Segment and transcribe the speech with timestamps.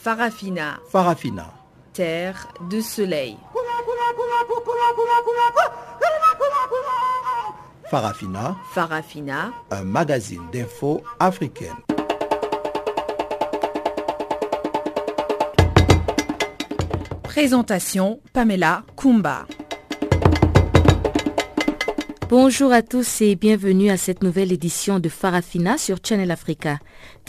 [0.00, 0.78] Farafina.
[0.88, 1.52] Farafina.
[1.92, 3.36] Terre de soleil.
[7.90, 8.56] Farafina.
[8.72, 9.52] Farafina.
[9.72, 11.74] Un magazine d'infos africaine.
[17.24, 19.46] Présentation Pamela Kumba.
[22.28, 26.78] Bonjour à tous et bienvenue à cette nouvelle édition de Farafina sur Channel Africa.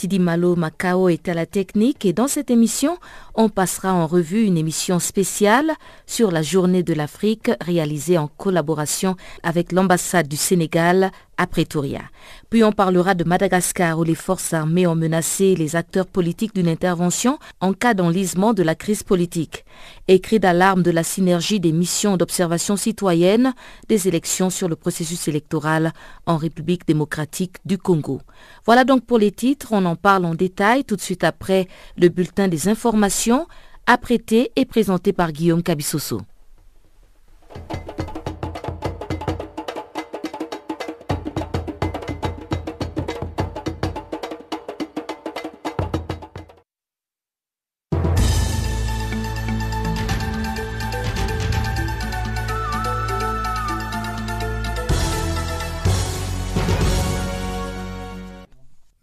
[0.00, 2.96] Tidi Malo Macao est à la technique et dans cette émission,
[3.34, 5.72] on passera en revue une émission spéciale
[6.06, 12.02] sur la journée de l'Afrique réalisée en collaboration avec l'ambassade du Sénégal à Pretoria.
[12.50, 16.68] Puis on parlera de Madagascar où les forces armées ont menacé les acteurs politiques d'une
[16.68, 19.64] intervention en cas d'enlisement de la crise politique.
[20.06, 23.54] Écrit d'alarme de la synergie des missions d'observation citoyenne
[23.88, 25.94] des élections sur le processus électoral
[26.26, 28.20] en République démocratique du Congo.
[28.66, 32.68] Voilà donc pour les titres, parle en détail tout de suite après le bulletin des
[32.68, 33.46] informations
[33.86, 36.20] apprêté et présenté par Guillaume Cabissoso.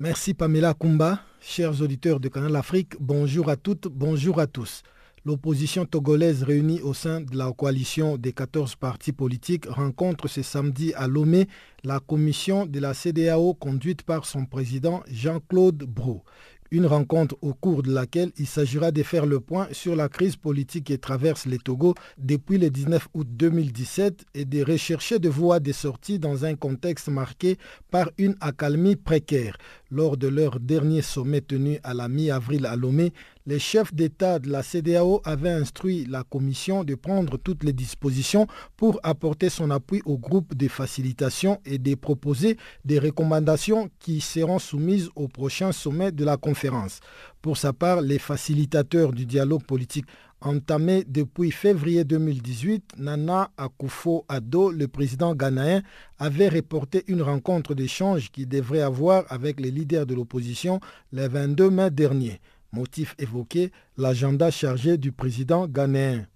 [0.07, 1.19] Merci Pamela Kumba.
[1.41, 4.83] Chers auditeurs de Canal Afrique, bonjour à toutes, bonjour à tous.
[5.25, 10.93] L'opposition togolaise réunie au sein de la coalition des 14 partis politiques rencontre ce samedi
[10.93, 11.49] à Lomé
[11.83, 16.23] la commission de la CDAO conduite par son président Jean-Claude Brou.
[16.69, 20.35] Une rencontre au cours de laquelle il s'agira de faire le point sur la crise
[20.35, 25.61] politique qui traverse les Togo depuis le 19 août 2017 et de rechercher de voies
[25.61, 27.57] de sortie dans un contexte marqué
[27.89, 29.57] par une accalmie précaire.
[29.89, 33.13] Lors de leur dernier sommet tenu à la mi-avril à Lomé,
[33.47, 38.45] les chefs d'État de la CDAO avaient instruit la Commission de prendre toutes les dispositions
[38.75, 44.59] pour apporter son appui au groupe de facilitation et de proposer des recommandations qui seront
[44.59, 46.99] soumises au prochain sommet de la conférence.
[47.41, 50.05] Pour sa part, les facilitateurs du dialogue politique
[50.41, 55.81] entamé depuis février 2018, Nana Akufo-Addo, le président ghanéen,
[56.19, 60.81] avait reporté une rencontre d'échange qui devrait avoir avec les leaders de l'opposition
[61.13, 62.41] le 22 mai dernier.
[62.71, 66.27] Motif évoqué, l'agenda chargé du président ghanéen.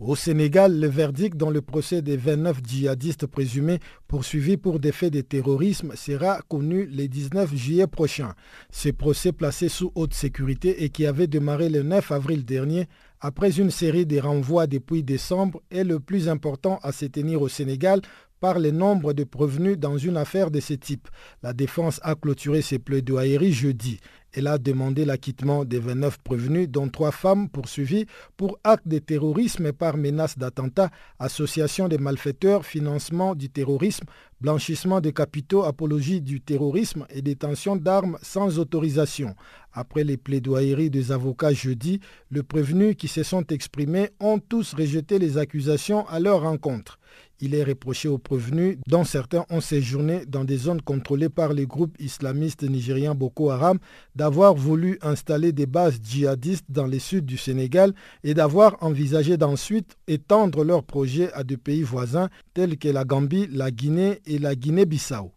[0.00, 3.78] Au Sénégal, le verdict dans le procès des 29 djihadistes présumés
[4.08, 8.34] poursuivis pour des faits de terrorisme sera connu le 19 juillet prochain.
[8.72, 12.86] Ce procès placé sous haute sécurité et qui avait démarré le 9 avril dernier
[13.20, 17.48] après une série de renvois depuis décembre est le plus important à se tenir au
[17.48, 18.00] Sénégal
[18.40, 21.08] par le nombre de prévenus dans une affaire de ce type.
[21.42, 24.00] La défense a clôturé ses plaidoyeries jeudi.
[24.36, 28.06] Elle a demandé l'acquittement des 29 prévenus, dont trois femmes poursuivies
[28.36, 30.90] pour actes de terrorisme par menace d'attentat,
[31.20, 34.06] association des malfaiteurs, financement du terrorisme,
[34.40, 39.36] blanchissement de capitaux, apologie du terrorisme et détention d'armes sans autorisation.
[39.72, 42.00] Après les plaidoyeries des avocats jeudi,
[42.32, 46.98] les prévenus qui se sont exprimés ont tous rejeté les accusations à leur rencontre.
[47.46, 51.66] Il est reproché aux prévenus, dont certains ont séjourné dans des zones contrôlées par les
[51.66, 53.78] groupes islamistes nigériens Boko Haram,
[54.16, 59.98] d'avoir voulu installer des bases djihadistes dans le sud du Sénégal et d'avoir envisagé d'ensuite
[60.08, 64.54] étendre leurs projets à des pays voisins tels que la Gambie, la Guinée et la
[64.54, 65.30] Guinée-Bissau.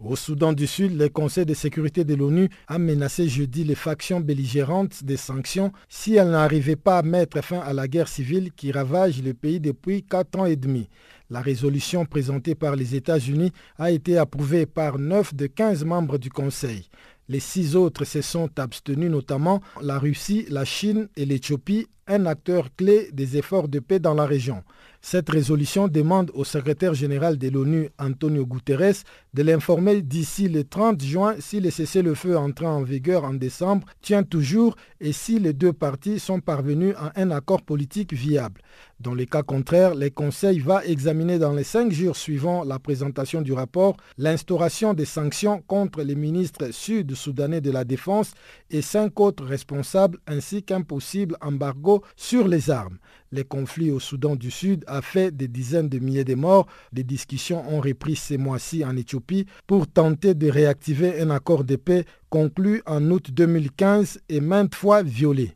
[0.00, 4.20] Au Soudan du Sud, le Conseil de sécurité de l'ONU a menacé jeudi les factions
[4.20, 8.70] belligérantes des sanctions si elles n'arrivaient pas à mettre fin à la guerre civile qui
[8.70, 10.88] ravage le pays depuis quatre ans et demi.
[11.30, 16.30] La résolution présentée par les États-Unis a été approuvée par 9 de 15 membres du
[16.30, 16.88] Conseil.
[17.28, 22.68] Les six autres se sont abstenus, notamment la Russie, la Chine et l'Éthiopie, un acteur
[22.76, 24.62] clé des efforts de paix dans la région.
[25.00, 31.02] Cette résolution demande au secrétaire général de l'ONU, Antonio Guterres, de l'informer d'ici le 30
[31.02, 35.72] juin si le cessez-le-feu entré en vigueur en décembre tient toujours et si les deux
[35.72, 38.60] parties sont parvenus à un accord politique viable.
[38.98, 43.40] Dans le cas contraire, le Conseil va examiner dans les cinq jours suivant la présentation
[43.40, 48.32] du rapport l'instauration des sanctions contre les ministres sud-soudanais de la Défense
[48.70, 52.98] et cinq autres responsables ainsi qu'un possible embargo sur les armes.
[53.30, 56.66] Les conflits au Soudan du Sud a fait des dizaines de milliers de morts.
[56.92, 61.76] Des discussions ont repris ces mois-ci en Éthiopie pour tenter de réactiver un accord de
[61.76, 65.54] paix conclu en août 2015 et maintes fois violé.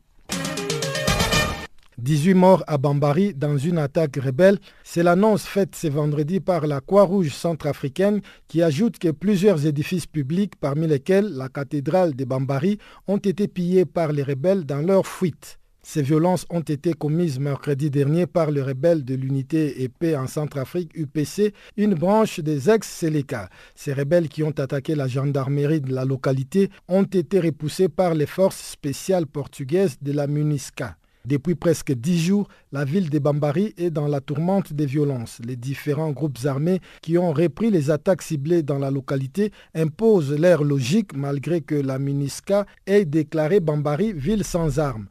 [1.97, 4.59] 18 morts à Bambari dans une attaque rebelle.
[4.83, 10.55] C'est l'annonce faite ce vendredi par la Croix-Rouge centrafricaine qui ajoute que plusieurs édifices publics,
[10.59, 12.77] parmi lesquels la cathédrale de Bambari,
[13.07, 15.59] ont été pillés par les rebelles dans leur fuite.
[15.85, 20.95] Ces violences ont été commises mercredi dernier par les rebelles de l'unité épée en Centrafrique
[20.95, 23.49] UPC, une branche des ex-Séléka.
[23.75, 28.25] Ces rebelles qui ont attaqué la gendarmerie de la localité ont été repoussés par les
[28.27, 30.95] forces spéciales portugaises de la MUNISCA.
[31.25, 35.39] Depuis presque dix jours, la ville de Bambari est dans la tourmente des violences.
[35.45, 40.65] Les différents groupes armés qui ont repris les attaques ciblées dans la localité imposent leur
[40.65, 45.07] logique malgré que la MINISCA ait déclaré Bambari ville sans armes.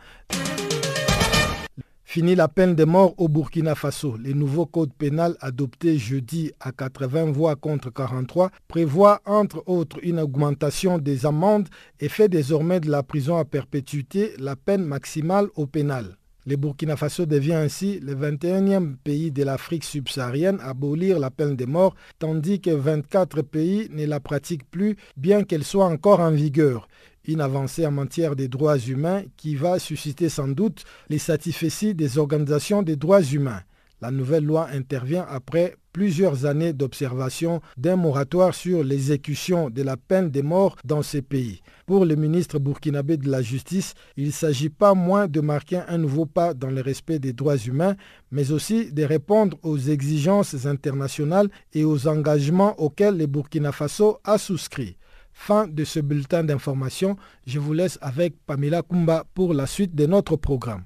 [2.12, 4.18] Fini la peine de mort au Burkina Faso.
[4.18, 10.20] Le nouveau code pénal adopté jeudi à 80 voix contre 43 prévoit entre autres une
[10.20, 11.70] augmentation des amendes
[12.00, 16.18] et fait désormais de la prison à perpétuité la peine maximale au pénal.
[16.44, 21.56] Le Burkina Faso devient ainsi le 21e pays de l'Afrique subsaharienne à abolir la peine
[21.56, 26.32] de mort, tandis que 24 pays ne la pratiquent plus, bien qu'elle soit encore en
[26.32, 26.88] vigueur
[27.26, 32.18] une avancée en matière des droits humains qui va susciter sans doute les satisfecits des
[32.18, 33.62] organisations des droits humains.
[34.02, 40.28] La nouvelle loi intervient après plusieurs années d'observation d'un moratoire sur l'exécution de la peine
[40.28, 41.60] de mort dans ces pays.
[41.86, 45.98] Pour le ministre burkinabé de la Justice, il ne s'agit pas moins de marquer un
[45.98, 47.94] nouveau pas dans le respect des droits humains,
[48.32, 54.36] mais aussi de répondre aux exigences internationales et aux engagements auxquels le Burkina Faso a
[54.36, 54.96] souscrit.
[55.32, 57.16] Fin de ce bulletin d'information.
[57.46, 60.84] Je vous laisse avec Pamela Kumba pour la suite de notre programme.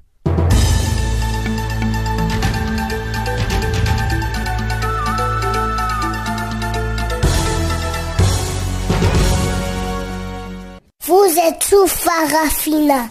[11.07, 13.11] Vous êtes sous Farafina.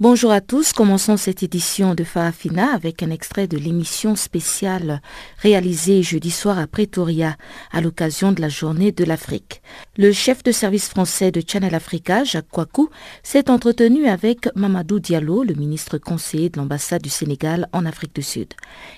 [0.00, 5.02] Bonjour à tous, commençons cette édition de Farafina avec un extrait de l'émission spéciale
[5.36, 7.36] réalisée jeudi soir à Pretoria
[7.70, 9.60] à l'occasion de la journée de l'Afrique.
[9.98, 12.88] Le chef de service français de Channel Africa, Jacques Kouakou,
[13.22, 18.22] s'est entretenu avec Mamadou Diallo, le ministre conseiller de l'ambassade du Sénégal en Afrique du
[18.22, 18.54] Sud.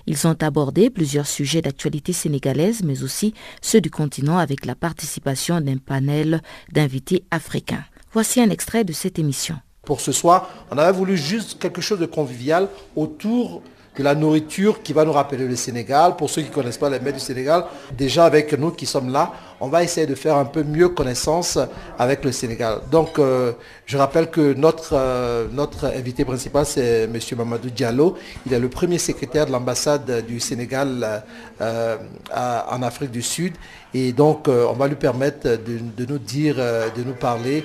[0.06, 5.60] Ils ont abordé plusieurs sujets d'actualité sénégalaise, mais aussi ceux du continent avec la participation
[5.60, 7.84] d'un panel d'invités africains.
[8.12, 9.58] Voici un extrait de cette émission.
[9.84, 13.62] Pour ce soir, on avait voulu juste quelque chose de convivial autour
[13.96, 16.16] de la nourriture qui va nous rappeler le Sénégal.
[16.16, 17.64] Pour ceux qui ne connaissent pas les mets du Sénégal,
[17.96, 21.58] déjà avec nous qui sommes là, on va essayer de faire un peu mieux connaissance
[21.98, 22.80] avec le Sénégal.
[22.90, 23.52] Donc, euh,
[23.86, 27.18] je rappelle que notre, euh, notre invité principal, c'est M.
[27.36, 28.16] Mamadou Diallo.
[28.46, 31.22] Il est le premier secrétaire de l'ambassade du Sénégal
[31.60, 31.96] euh,
[32.34, 33.52] en Afrique du Sud.
[33.94, 37.64] Et donc, on va lui permettre de, nous dire, de nous parler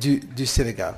[0.00, 0.94] du Sénégal.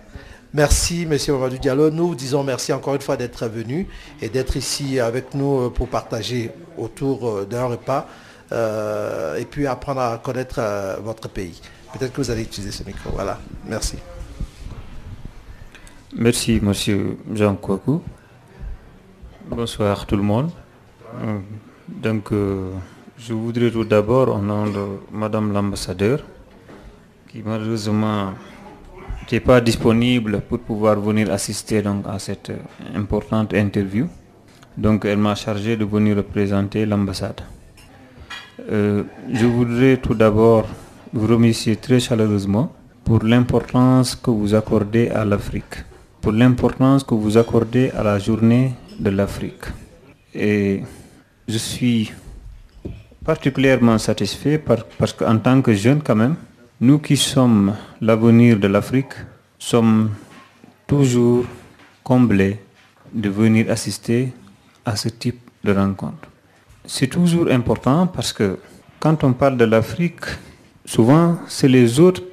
[0.54, 1.90] Merci, Monsieur Mamadou Diallo.
[1.90, 3.88] Nous vous disons merci encore une fois d'être venu
[4.21, 8.06] et d'être ici avec nous pour partager autour d'un repas
[8.52, 11.59] euh, et puis apprendre à connaître euh, votre pays.
[11.94, 13.09] Peut-être que vous allez utiliser ce micro.
[13.14, 13.38] Voilà.
[13.66, 13.97] Merci.
[16.14, 18.02] Merci, Monsieur Jean Kouakou.
[19.49, 20.50] Bonsoir tout le monde.
[21.23, 21.38] Euh,
[21.88, 26.21] donc, je voudrais tout d'abord, au nom de Madame l'ambassadeur,
[27.30, 28.35] qui malheureusement
[29.23, 32.52] n'était pas disponible pour pouvoir venir assister donc, à cette
[32.95, 34.07] importante interview.
[34.76, 37.41] Donc elle m'a chargé de venir représenter l'ambassade.
[38.71, 40.67] Euh, je voudrais tout d'abord
[41.12, 42.73] vous remercier très chaleureusement
[43.05, 45.85] pour l'importance que vous accordez à l'Afrique,
[46.21, 49.64] pour l'importance que vous accordez à la journée de l'Afrique.
[50.35, 50.83] Et
[51.49, 52.12] je suis
[53.25, 54.59] particulièrement satisfait
[54.99, 56.37] parce qu'en tant que jeune quand même,
[56.83, 59.15] nous qui sommes l'avenir de l'Afrique
[59.57, 60.11] sommes
[60.89, 61.45] toujours
[62.03, 62.59] comblés
[63.15, 64.33] de venir assister
[64.85, 66.29] à ce type de rencontre.
[66.85, 68.59] C'est toujours important parce que
[68.99, 70.25] quand on parle de l'Afrique,
[70.85, 72.25] souvent c'est les autres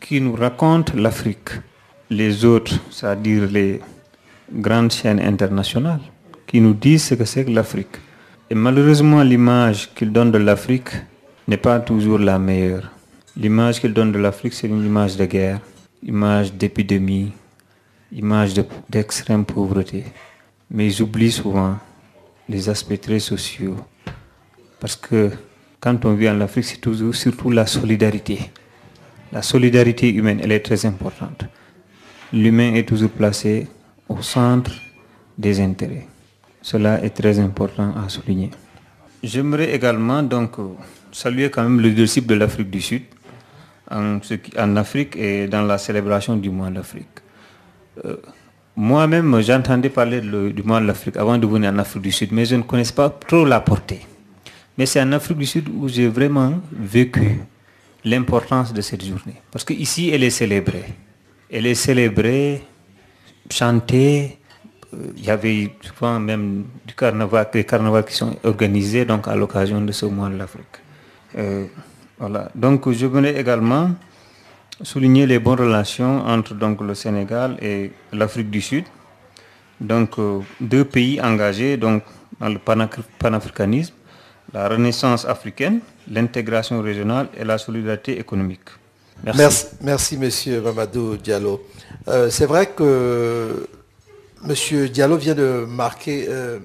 [0.00, 1.50] qui nous racontent l'Afrique.
[2.08, 3.82] Les autres, c'est-à-dire les
[4.50, 6.00] grandes chaînes internationales,
[6.46, 7.96] qui nous disent ce que c'est que l'Afrique.
[8.48, 10.92] Et malheureusement, l'image qu'ils donnent de l'Afrique
[11.46, 12.90] n'est pas toujours la meilleure.
[13.34, 15.60] L'image qu'ils donnent de l'Afrique, c'est une image de guerre,
[16.02, 17.32] image d'épidémie,
[18.12, 18.52] image
[18.90, 20.04] d'extrême pauvreté.
[20.70, 21.78] Mais ils oublient souvent
[22.46, 23.76] les aspects très sociaux.
[24.78, 25.30] Parce que
[25.80, 28.50] quand on vit en Afrique, c'est toujours surtout la solidarité.
[29.32, 31.46] La solidarité humaine, elle est très importante.
[32.34, 33.66] L'humain est toujours placé
[34.10, 34.72] au centre
[35.38, 36.06] des intérêts.
[36.60, 38.50] Cela est très important à souligner.
[39.22, 40.56] J'aimerais également donc
[41.12, 43.02] saluer quand même le leadership de l'Afrique du Sud
[43.92, 44.18] en,
[44.58, 47.06] en, Afrique et dans la célébration du mois de l'Afrique.
[48.04, 48.16] Euh,
[48.74, 52.46] moi-même, j'entendais parler du mois de l'Afrique avant de venir en Afrique du Sud, mais
[52.46, 54.00] je ne connaissais pas trop la portée.
[54.78, 57.40] Mais c'est en Afrique du Sud où j'ai vraiment vécu
[58.04, 59.40] l'importance de cette journée.
[59.50, 60.84] Parce qu'ici, elle est célébrée.
[61.50, 62.62] Elle est célébrée,
[63.50, 64.38] chantée.
[65.16, 69.80] Il y avait souvent même du carnaval, des carnavals qui sont organisés donc, à l'occasion
[69.80, 70.64] de ce mois de l'Afrique.
[71.36, 71.66] Euh,
[72.22, 72.48] voilà.
[72.54, 73.90] Donc je venais également
[74.80, 78.84] souligner les bonnes relations entre donc, le Sénégal et l'Afrique du Sud.
[79.80, 82.04] Donc euh, deux pays engagés donc,
[82.38, 82.60] dans le
[83.18, 83.94] panafricanisme
[84.54, 88.68] la renaissance africaine, l'intégration régionale et la solidarité économique.
[89.24, 89.66] Merci.
[89.80, 91.66] Merci, Monsieur Mamadou Diallo.
[92.08, 93.66] Euh, c'est vrai que
[94.44, 96.58] Monsieur Diallo vient de marquer, euh,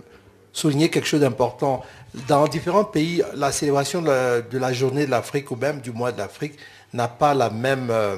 [0.52, 1.82] souligner quelque chose d'important.
[2.28, 6.18] Dans différents pays, la célébration de la, journée de l'Afrique ou même du mois de
[6.18, 6.58] l'Afrique
[6.94, 8.18] n'a pas la même, euh,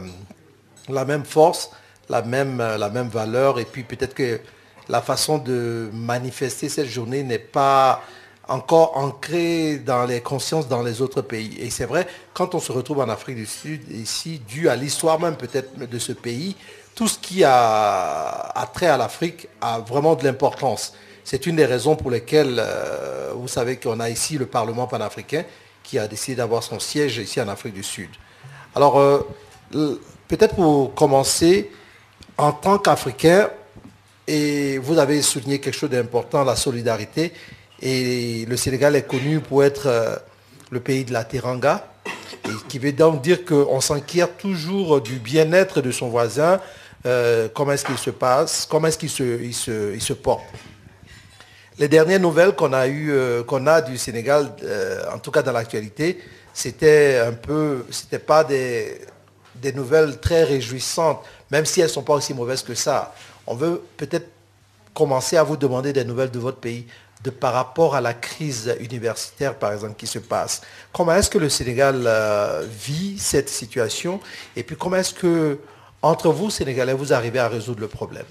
[1.23, 1.71] force,
[2.07, 3.59] la même, la même valeur.
[3.59, 4.39] Et puis peut-être que
[4.87, 8.01] la façon de manifester cette journée n'est pas
[8.49, 11.57] encore ancré dans les consciences dans les autres pays.
[11.59, 15.19] Et c'est vrai, quand on se retrouve en Afrique du Sud, ici, dû à l'histoire
[15.19, 16.55] même peut-être de ce pays,
[16.95, 20.93] tout ce qui a, trait à l'Afrique a vraiment de l'importance.
[21.31, 25.43] C'est une des raisons pour lesquelles, euh, vous savez qu'on a ici le Parlement panafricain
[25.83, 28.09] qui a décidé d'avoir son siège ici en Afrique du Sud.
[28.73, 29.19] Alors, euh,
[30.27, 31.69] peut-être pour commencer,
[32.35, 33.47] en tant qu'Africain,
[34.27, 37.31] et vous avez souligné quelque chose d'important, la solidarité,
[37.79, 40.15] et le Sénégal est connu pour être euh,
[40.71, 41.93] le pays de la teranga,
[42.45, 46.59] et qui veut donc dire qu'on s'inquiète toujours du bien-être de son voisin,
[47.53, 50.43] comment est-ce qu'il se passe, comment est-ce qu'il se, porte.
[51.79, 54.51] Les dernières nouvelles qu'on a eu, euh, qu'on a du Sénégal,
[55.13, 56.19] en tout cas dans l'actualité,
[56.53, 58.99] c'était un peu, c'était pas des,
[59.73, 61.21] nouvelles très réjouissantes,
[61.51, 63.13] même si elles ne sont pas aussi mauvaises que ça.
[63.47, 64.27] On veut peut-être
[64.93, 66.85] commencer à vous demander des nouvelles de votre pays
[67.39, 70.61] par rapport à la crise universitaire, par exemple, qui se passe.
[70.93, 74.19] Comment est-ce que le Sénégal euh, vit cette situation?
[74.55, 75.59] Et puis comment est-ce que,
[76.01, 78.25] entre vous, Sénégalais, vous arrivez à résoudre le problème?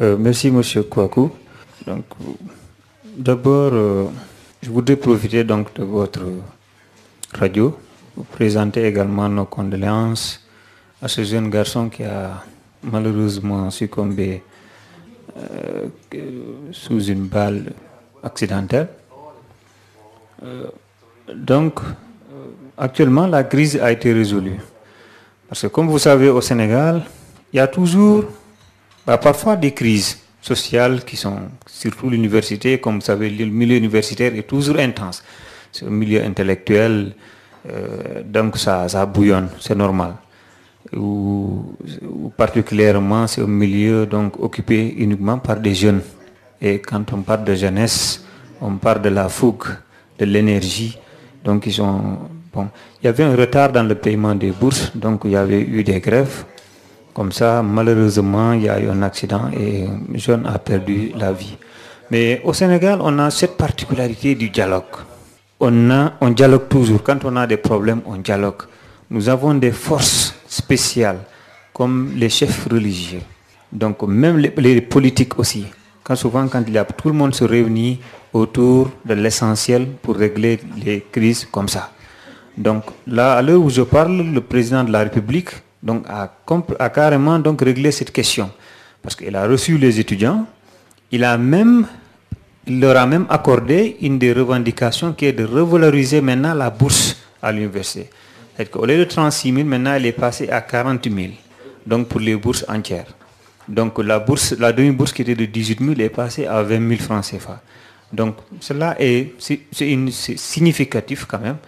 [0.00, 1.32] Euh, Merci, Monsieur Kouakou.
[1.86, 2.04] Donc,
[3.16, 4.04] d'abord, euh,
[4.62, 6.20] je voudrais profiter donc de votre
[7.32, 7.76] radio
[8.14, 10.44] pour présenter également nos condoléances
[11.00, 12.44] à ce jeune garçon qui a
[12.82, 14.42] malheureusement succombé
[15.36, 15.88] euh,
[16.72, 17.72] sous une balle
[18.22, 18.88] accidentelle.
[20.42, 20.66] Euh,
[21.34, 21.80] donc,
[22.76, 24.58] actuellement, la crise a été résolue.
[25.48, 27.02] Parce que comme vous savez, au Sénégal,
[27.52, 28.24] il y a toujours,
[29.06, 34.34] bah, parfois des crises sociales qui sont, surtout l'université, comme vous savez, le milieu universitaire
[34.34, 35.22] est toujours intense.
[35.72, 37.12] C'est un milieu intellectuel,
[38.24, 40.14] donc ça, ça bouillonne, c'est normal
[40.96, 41.74] ou,
[42.36, 46.00] particulièrement c'est un milieu donc occupé uniquement par des jeunes.
[46.60, 48.24] Et quand on parle de jeunesse,
[48.60, 49.64] on parle de la fougue,
[50.18, 50.98] de l'énergie.
[51.44, 52.18] Donc ils ont
[52.52, 52.68] bon,
[53.02, 55.82] il y avait un retard dans le paiement des bourses, donc il y avait eu
[55.84, 56.44] des grèves.
[57.20, 61.32] Comme ça, malheureusement, il y a eu un accident et un jeune a perdu la
[61.34, 61.54] vie.
[62.10, 64.96] Mais au Sénégal, on a cette particularité du dialogue.
[65.60, 67.02] On, a, on dialogue toujours.
[67.02, 68.62] Quand on a des problèmes, on dialogue.
[69.10, 71.18] Nous avons des forces spéciales,
[71.74, 73.20] comme les chefs religieux.
[73.70, 75.66] Donc même les, politiques aussi.
[76.02, 78.00] Quand souvent, quand il y a, tout le monde se réunit
[78.32, 81.90] autour de l'essentiel pour régler les crises comme ça.
[82.56, 85.50] Donc là, à l'heure où je parle, le président de la République
[85.82, 88.50] donc, a, carrément donc réglé cette question.
[89.02, 90.46] Parce qu'il a reçu les étudiants,
[91.10, 91.86] il, a même,
[92.66, 97.16] il leur a même accordé une des revendications qui est de revaloriser maintenant la bourse
[97.42, 98.10] à l'université.
[98.74, 101.32] Au lieu de 36 000, maintenant, elle est passée à 40 000.
[101.86, 103.06] Donc, pour les bourses entières.
[103.70, 107.00] Donc la bourse, la demi-bourse qui était de 18 000 est passée à 20 000
[107.00, 107.62] francs CFA.
[108.12, 109.32] Donc cela est,
[110.36, 111.58] significatif quand même,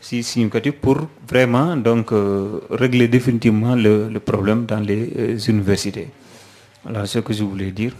[0.00, 6.08] c'est significatif pour vraiment donc, euh, régler définitivement le, problème dans les euh, universités.
[6.84, 7.92] Voilà ce que je voulais dire.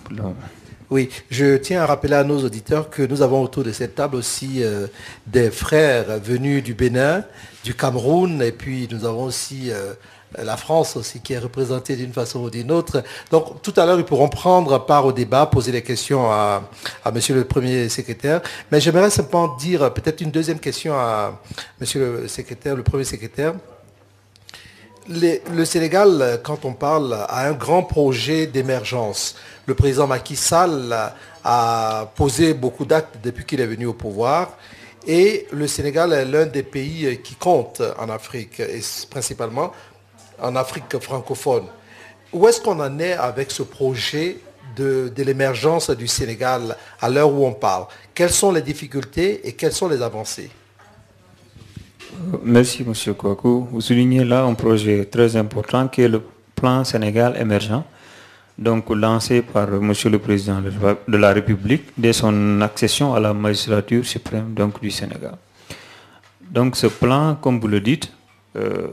[0.90, 4.16] Oui, je tiens à rappeler à nos auditeurs que nous avons autour de cette table
[4.16, 4.86] aussi euh,
[5.26, 7.22] des frères venus du Bénin,
[7.62, 9.70] du Cameroun, et puis nous avons aussi
[10.38, 13.02] la France aussi qui est représentée d'une façon ou d'une autre.
[13.30, 16.62] Donc tout à l'heure, ils pourront prendre part au débat, poser des questions à,
[17.12, 18.40] Monsieur le Premier secrétaire.
[18.70, 21.40] Mais j'aimerais simplement dire peut-être une deuxième question à
[21.80, 23.54] Monsieur le secrétaire, le Premier secrétaire.
[25.08, 29.34] le Sénégal, quand on parle, a un grand projet d'émergence.
[29.66, 30.96] Le président Macky Sall
[31.44, 34.56] a posé beaucoup d'actes depuis qu'il est venu au pouvoir.
[35.06, 39.72] Et le Sénégal est l'un des pays qui compte en Afrique, et principalement
[40.42, 41.64] en Afrique francophone.
[42.32, 44.38] Où est-ce qu'on en est avec ce projet
[44.76, 47.86] de, l'émergence du Sénégal à l'heure où on parle?
[48.14, 50.50] Quelles sont les difficultés et quelles sont les avancées?
[52.42, 53.14] Merci M.
[53.14, 53.68] Kouakou.
[53.70, 56.22] Vous soulignez là un projet très important qui est le
[56.54, 57.82] plan Sénégal émergent,
[58.58, 59.92] donc lancé par M.
[60.04, 60.60] le Président
[61.08, 65.36] de la République dès son accession à la magistrature suprême donc, du Sénégal.
[66.50, 68.12] Donc ce plan, comme vous le dites,
[68.56, 68.88] euh,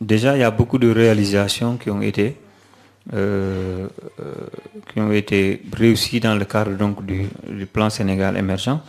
[0.00, 2.36] déjà, il y a beaucoup de réalisations qui ont été,
[3.14, 3.86] euh,
[4.20, 4.32] euh,
[4.92, 7.26] qui ont été réussies dans le cadre donc, du,
[7.66, 8.80] plan Sénégal émergent,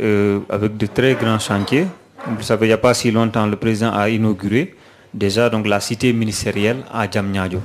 [0.00, 1.86] euh, avec de très grands chantiers.
[2.26, 4.74] Vous savez, il n'y a pas si longtemps, le président a inauguré
[5.14, 7.60] déjà donc, la cité ministérielle à Djamnyadjo.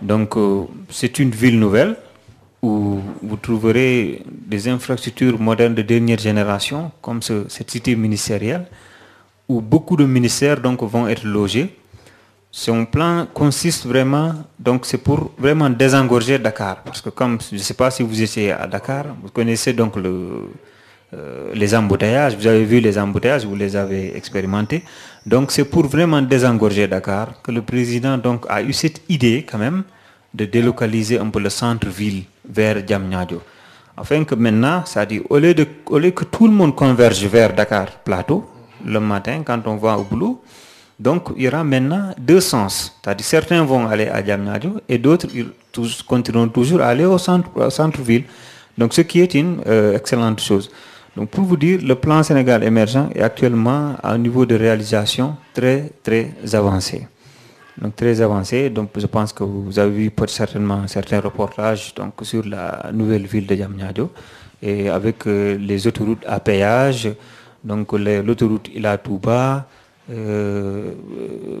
[0.00, 0.34] Donc,
[0.90, 1.96] c'est une ville nouvelle
[2.60, 8.66] où vous trouverez des infrastructures modernes de dernière génération, comme cette cité ministérielle
[9.52, 11.68] où beaucoup de ministères donc, vont être logés.
[12.50, 16.76] Son plan consiste vraiment, donc c'est pour vraiment désengorger Dakar.
[16.84, 19.96] Parce que comme, je ne sais pas si vous étiez à Dakar, vous connaissez donc
[19.96, 20.50] le,
[21.14, 24.82] euh, les embouteillages, vous avez vu les embouteillages, vous les avez expérimentés.
[25.24, 29.58] Donc c'est pour vraiment désengorger Dakar que le président donc, a eu cette idée quand
[29.58, 29.82] même
[30.34, 33.40] de délocaliser un peu le centre-ville vers Djamnyadjo.
[33.96, 37.24] Afin que maintenant, ça dit, au lieu, de, au lieu que tout le monde converge
[37.26, 38.46] vers Dakar Plateau,
[38.84, 40.42] le matin quand on va au boulot.
[40.98, 42.96] Donc il y aura maintenant deux sens.
[43.02, 45.26] C'est-à-dire certains vont aller à Djamnadio et d'autres
[46.06, 48.24] continueront toujours à aller au centre-ville.
[48.78, 50.70] Donc ce qui est une euh, excellente chose.
[51.16, 55.36] Donc pour vous dire, le plan Sénégal émergent est actuellement à un niveau de réalisation
[55.52, 57.06] très très avancé.
[57.76, 58.70] Donc très avancé.
[58.70, 63.46] Donc je pense que vous avez vu certainement certains reportages donc, sur la nouvelle ville
[63.46, 64.10] de Djamnadio
[64.62, 67.10] et avec euh, les autoroutes à péage,
[67.64, 69.66] donc l'autoroute Ila Touba,
[70.10, 70.90] euh,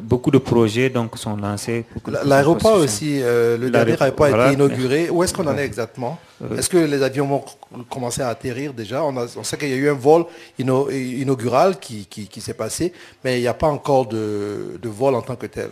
[0.02, 1.84] beaucoup de projets donc, sont lancés.
[2.24, 5.10] L'aéroport aussi, euh, le dernier aéroport a été inauguré.
[5.10, 7.44] Où est-ce qu'on en est exactement euh, Est-ce que les avions vont
[7.88, 10.24] commencer à atterrir déjà on, sait qu'il y a eu un vol
[10.58, 12.92] inaugural qui, s'est passé,
[13.24, 15.68] mais il n'y a pas encore de, vol en tant que tel.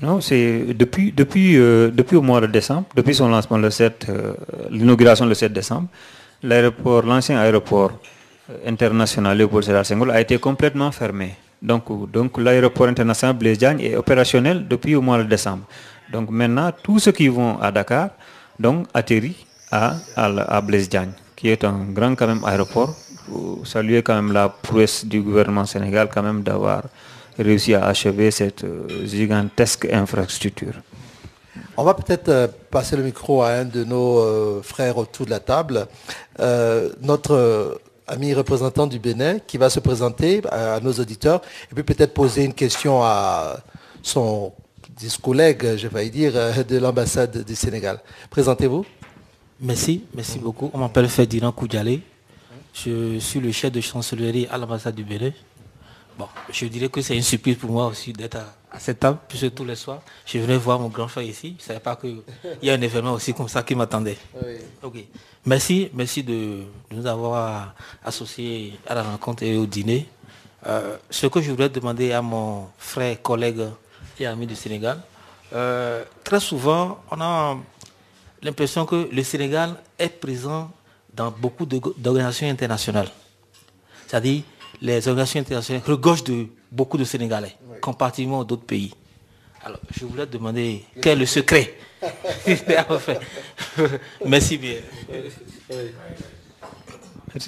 [0.00, 4.06] Non, c'est depuis, depuis, depuis au mois de décembre, depuis son lancement le 7,
[4.70, 5.88] l'inauguration le 7 décembre,
[6.42, 8.15] l'aéroport, l'ancien aéroport euh,
[8.66, 11.34] international Léopold Sédar Senghor a été complètement fermé.
[11.62, 15.64] Donc, donc l'aéroport international Blaise est opérationnel depuis au mois de décembre.
[16.12, 18.10] Donc maintenant, tous ceux qui vont à Dakar
[18.58, 20.88] donc, atterrissent à, à, Blaise
[21.34, 22.94] qui est un grand quand même aéroport.
[23.28, 26.82] Vous saluer quand même la prouesse du gouvernement sénégal quand même d'avoir
[27.38, 30.74] réussi à achever cette euh, gigantesque infrastructure.
[31.76, 35.40] On va peut-être euh, passer le micro à un de nos frères autour de la
[35.40, 35.86] table.
[37.02, 41.40] notre ami représentant du Bénin, qui va se présenter à, nos auditeurs
[41.70, 43.58] et puis peut-être poser une question à
[44.02, 44.52] son
[45.22, 48.00] collègue, je vais dire, euh, de l'ambassade du Sénégal.
[48.30, 48.84] Présentez-vous.
[49.60, 50.70] Merci, merci beaucoup.
[50.72, 52.00] On m'appelle Ferdinand Koudjalé.
[52.74, 55.32] Je suis le chef de chancellerie à l'ambassade du Bénin.
[56.18, 59.54] Bon, je dirais que c'est une surprise pour moi aussi d'être à, cette table, puisque
[59.54, 61.56] tous les soirs, je venais voir mon grand frère ici.
[61.58, 62.22] Je ne savais pas qu'il
[62.62, 64.16] y a un événement aussi comme ça qui m'attendait.
[64.82, 65.06] Oui.
[65.44, 67.74] Merci, merci de, nous avoir
[68.04, 70.08] associés à la rencontre et au dîner.
[70.66, 73.62] Euh, ce que je voudrais demander à mon frère, collègue
[74.18, 75.00] et ami du Sénégal,
[75.52, 77.56] euh, très souvent, on a
[78.42, 80.70] l'impression que le Sénégal est présent
[81.14, 83.08] dans beaucoup d'organisations internationales.
[84.06, 84.42] C'est-à-dire,
[84.80, 88.92] les organisations internationales regorgent de beaucoup de Sénégalais, comparativement d'autres pays.
[89.64, 91.74] Alors, je voulais demander quel est le secret
[94.24, 94.76] Merci bien.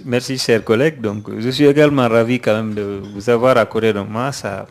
[0.05, 1.01] Merci, chers collègues.
[1.01, 4.33] Donc, je suis également ravi quand même de vous avoir accordé de moi.
[4.33, 4.67] Ça,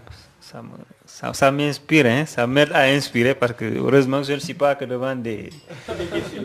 [1.34, 4.86] ça, m'inspire, hein, ça m'aide à inspirer parce que heureusement je ne suis pas que
[4.86, 5.50] devant des,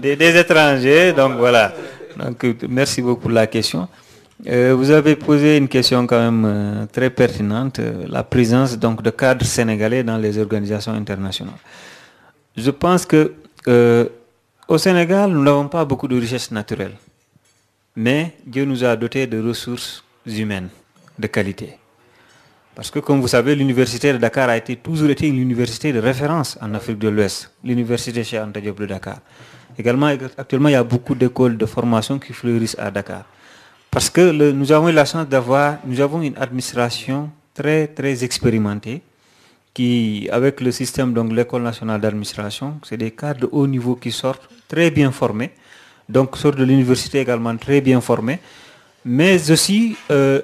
[0.01, 1.13] des, étrangers.
[1.13, 1.73] Donc voilà.
[2.17, 3.89] Donc, merci beaucoup pour la question.
[4.47, 9.01] Euh, vous avez posé une question quand même euh, très pertinente, euh, la présence donc
[9.03, 11.55] de cadres sénégalais dans les organisations internationales.
[12.57, 13.33] Je pense que
[14.67, 16.97] au Sénégal, nous n'avons pas beaucoup de richesses naturelles,
[17.95, 20.69] mais Dieu nous a dotés de ressources humaines
[21.19, 21.79] de qualité.
[22.75, 26.01] Parce que comme vous savez, l'université de Dakar a été, toujours été une université de
[26.01, 29.19] référence en Afrique de l'Ouest, l'université chez Anta Diop de Dakar.
[29.79, 33.25] Également, actuellement, il y a beaucoup d'écoles de formation qui fleurissent à Dakar.
[33.93, 39.03] Parce que nous avons eu la chance d'avoir, nous avons une administration très, très expérimentée,
[39.75, 44.11] qui, avec le système, donc l'école nationale d'administration, c'est des cadres de haut niveau qui
[44.11, 45.51] sortent très bien formés,
[46.09, 48.39] donc sortent de l'université également très bien formés,
[49.05, 50.41] mais aussi, euh,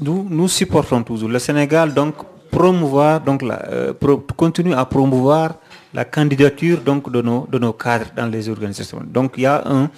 [0.00, 1.28] nous, nous supportons toujours.
[1.28, 2.16] Le Sénégal, donc,
[2.50, 3.92] promouvoir, donc, euh,
[4.36, 5.54] continue à promouvoir
[5.94, 9.00] la candidature donc, de, nos, de nos cadres dans les organisations.
[9.06, 9.88] Donc, il y a un,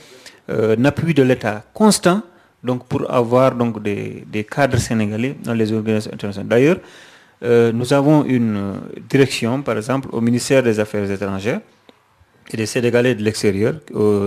[0.51, 2.21] euh, un appui de l'État constant
[2.62, 6.48] donc, pour avoir donc, des, cadres sénégalais dans les organisations internationales.
[6.48, 6.77] D'ailleurs,
[7.42, 8.72] euh, nous avons une euh,
[9.09, 11.61] direction, par exemple, au ministère des Affaires étrangères
[12.53, 13.75] et des Sénégalais de l'extérieur,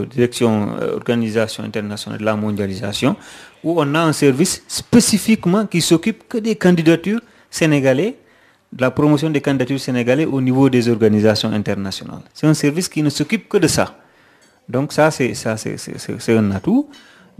[0.10, 3.16] direction euh, Organisation internationale de la mondialisation,
[3.64, 8.16] où on a un service spécifiquement qui s'occupe que des candidatures sénégalais,
[8.74, 12.22] de la promotion des candidatures sénégalais au niveau des organisations internationales.
[12.34, 13.96] C'est un service qui ne s'occupe que de ça.
[14.68, 15.34] Donc ça, c'est
[16.30, 16.90] un atout.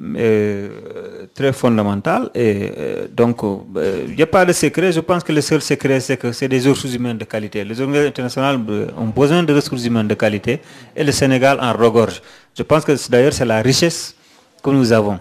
[0.02, 2.30] Euh, très fondamental.
[2.36, 4.92] Et euh, donc, il euh, n'y a pas de secret.
[4.92, 7.64] Je pense que le seul secret, c'est que c'est des ressources humaines de qualité.
[7.64, 8.60] Les organisations internationales
[8.98, 10.60] ont besoin de ressources humaines de qualité
[10.96, 12.22] et le Sénégal en regorge.
[12.58, 14.16] Je pense que d'ailleurs, c'est la richesse
[14.62, 15.18] que nous avons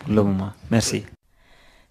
[0.00, 0.50] pour le moment.
[0.70, 1.04] Merci.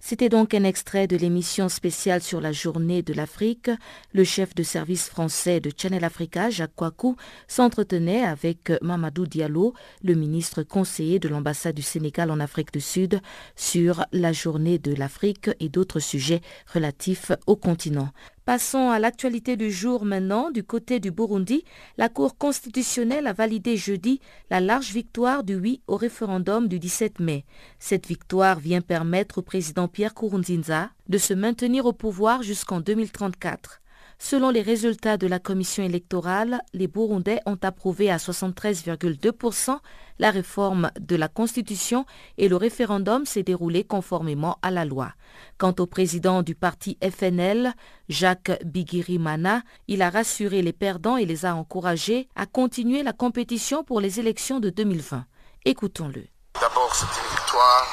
[0.03, 3.69] C'était donc un extrait de l'émission spéciale sur la journée de l'Afrique.
[4.13, 7.15] Le chef de service français de Channel Africa, Jacques Kouakou,
[7.47, 13.21] s'entretenait avec Mamadou Diallo, le ministre conseiller de l'ambassade du Sénégal en Afrique du Sud,
[13.55, 16.41] sur la journée de l'Afrique et d'autres sujets
[16.73, 18.09] relatifs au continent.
[18.51, 20.51] Passons à l'actualité du jour maintenant.
[20.51, 21.63] Du côté du Burundi,
[21.97, 27.21] la Cour constitutionnelle a validé jeudi la large victoire du oui au référendum du 17
[27.21, 27.45] mai.
[27.79, 33.79] Cette victoire vient permettre au président Pierre Kourounzinza de se maintenir au pouvoir jusqu'en 2034.
[34.23, 39.79] Selon les résultats de la commission électorale, les Burundais ont approuvé à 73,2%
[40.19, 42.05] la réforme de la Constitution
[42.37, 45.13] et le référendum s'est déroulé conformément à la loi.
[45.57, 47.73] Quant au président du parti FNL,
[48.09, 53.83] Jacques Bigirimana, il a rassuré les perdants et les a encouragés à continuer la compétition
[53.83, 55.25] pour les élections de 2020.
[55.65, 56.27] Écoutons-le.
[56.61, 57.87] D'abord, c'est une victoire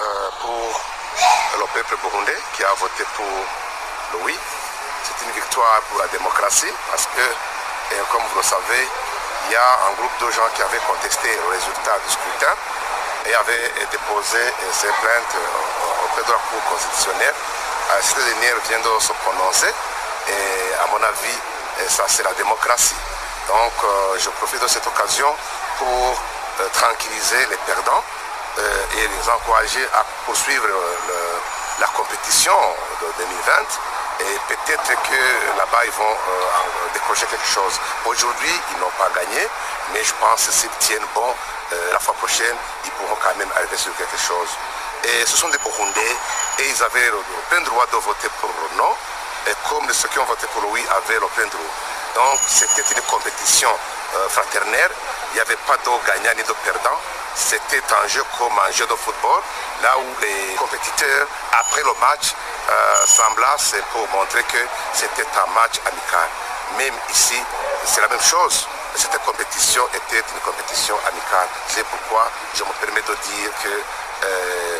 [0.00, 3.26] euh, pour le peuple burundais qui a voté pour
[4.12, 4.32] le oui
[5.06, 7.26] c'est une victoire pour la démocratie parce que,
[8.10, 8.82] comme vous le savez,
[9.46, 12.54] il y a un groupe de gens qui avaient contesté le résultat du scrutin
[13.26, 14.42] et avaient déposé
[14.72, 15.36] ces plaintes
[16.04, 17.34] auprès de la Cour constitutionnelle.
[18.02, 19.70] Cette dernière vient de se prononcer
[20.28, 21.38] et à mon avis,
[21.88, 22.96] ça c'est la démocratie.
[23.46, 25.30] Donc euh, je profite de cette occasion
[25.78, 28.02] pour euh, tranquilliser les perdants
[28.58, 30.66] euh, et les encourager à poursuivre
[31.78, 32.56] la compétition
[33.02, 37.78] de 2020 et peut-être que là-bas ils vont euh, décrocher quelque chose.
[38.06, 39.46] Aujourd'hui, ils n'ont pas gagné,
[39.92, 41.34] mais je pense que s'ils tiennent bon,
[41.72, 44.48] euh, la fois prochaine, ils pourront quand même arriver sur quelque chose.
[45.04, 46.16] Et ce sont des Burundais
[46.58, 48.94] et ils avaient le plein droit de voter pour le non,
[49.46, 51.74] et comme ceux qui ont voté pour le oui avaient le plein droit.
[52.14, 53.70] Donc c'était une compétition
[54.16, 54.90] euh, fraternelle,
[55.32, 56.98] il n'y avait pas de gagnant ni de perdant
[57.36, 59.40] c'était un jeu comme un jeu de football,
[59.82, 62.34] là où les compétiteurs, après le match,
[62.70, 64.58] euh, pour montrer que
[64.92, 66.28] c'était un match amical.
[66.78, 67.36] Même ici,
[67.84, 68.66] c'est la même chose.
[68.94, 71.48] Cette compétition était une compétition amicale.
[71.68, 73.68] C'est pourquoi je me permets de dire que
[74.24, 74.78] euh,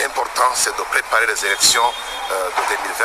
[0.00, 1.88] l'important, c'est de préparer les élections
[2.32, 3.04] euh, de 2020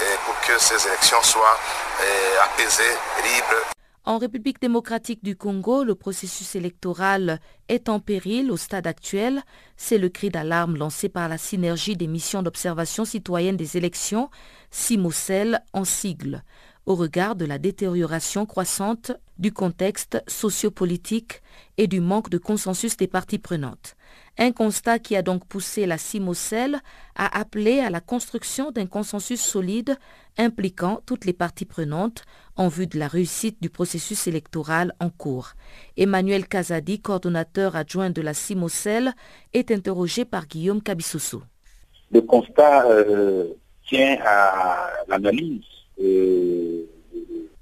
[0.00, 1.58] et pour que ces élections soient
[2.00, 3.64] euh, apaisées, libres.
[4.04, 9.42] En République démocratique du Congo, le processus électoral est en péril au stade actuel.
[9.76, 14.30] C'est le cri d'alarme lancé par la synergie des missions d'observation citoyenne des élections,
[14.70, 16.42] CIMOCEL en sigle,
[16.88, 21.42] au regard de la détérioration croissante du contexte sociopolitique
[21.76, 23.94] et du manque de consensus des parties prenantes.
[24.38, 26.78] Un constat qui a donc poussé la CIMOCEL
[27.14, 29.98] à appeler à la construction d'un consensus solide
[30.38, 32.22] impliquant toutes les parties prenantes
[32.56, 35.50] en vue de la réussite du processus électoral en cours.
[35.98, 39.12] Emmanuel Kazadi, coordonnateur adjoint de la CIMOCEL,
[39.52, 41.42] est interrogé par Guillaume Kabissoussou.
[42.10, 43.52] Le constat euh,
[43.86, 45.77] tient à l'analyse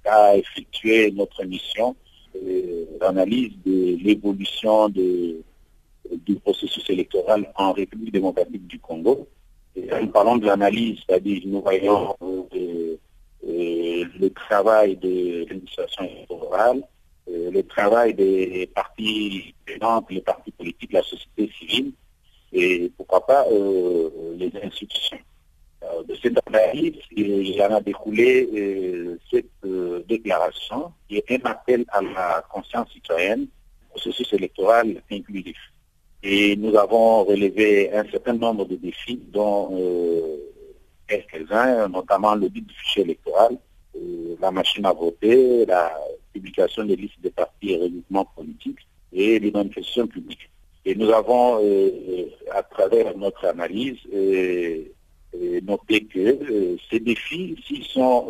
[0.03, 1.97] qu'a effectué notre mission
[3.01, 5.43] d'analyse de l'évolution du
[6.43, 9.27] processus électoral en République démocratique du Congo.
[9.77, 12.15] Nous parlons de l'analyse, c'est-à-dire nous voyons
[13.43, 16.83] le travail de l'administration électorale,
[17.27, 19.55] le travail des partis
[20.11, 21.93] les partis politiques, la société civile,
[22.53, 25.19] et pourquoi pas euh, les institutions.
[25.93, 31.85] Euh, de cette analyse, il en a découlé euh, cette déclaration qui est un appel
[31.89, 33.47] à la conscience citoyenne,
[33.91, 35.57] processus électoral inclusif.
[36.23, 39.79] Et nous avons relevé un certain nombre de défis, dont
[41.07, 43.57] quelques-uns, notamment le but du fichier électoral,
[44.41, 45.93] la machine à voter, la
[46.33, 50.51] publication des listes des partis et regroupements politiques et les manifestations publiques.
[50.85, 53.99] Et nous avons, euh, à travers notre analyse,
[55.43, 58.27] euh, euh, noté que ces défis, s'ils sont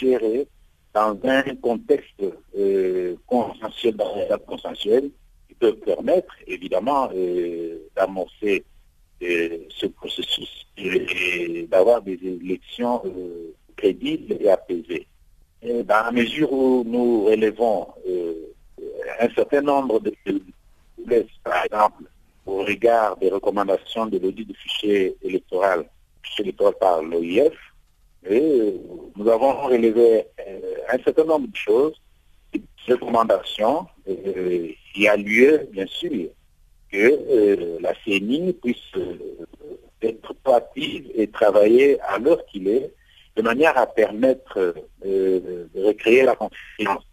[0.00, 0.46] gérés
[0.94, 2.22] dans un contexte
[3.26, 5.10] consensuel, dans un cadre consensuel,
[5.50, 7.10] ils peuvent permettre, évidemment,
[7.94, 8.64] d'amorcer
[9.20, 13.02] ce processus et d'avoir des élections
[13.76, 15.06] crédibles et apaisées.
[15.62, 17.88] dans la mesure où nous relevons
[19.20, 20.12] un certain nombre de
[21.44, 22.04] par exemple,
[22.46, 25.84] au regard des recommandations de l'audit du fichier électoral,
[26.26, 27.54] fichier électoral par l'OIF,
[28.28, 30.60] nous avons relevé euh,
[30.90, 31.94] un certain nombre de choses,
[32.52, 32.62] des
[32.92, 33.86] recommandations.
[34.06, 36.28] il y a lieu, bien sûr,
[36.90, 39.16] que euh, la CENI puisse euh,
[40.02, 42.92] être proactive et travailler à l'heure qu'il est,
[43.36, 47.04] de manière à permettre de recréer la confiance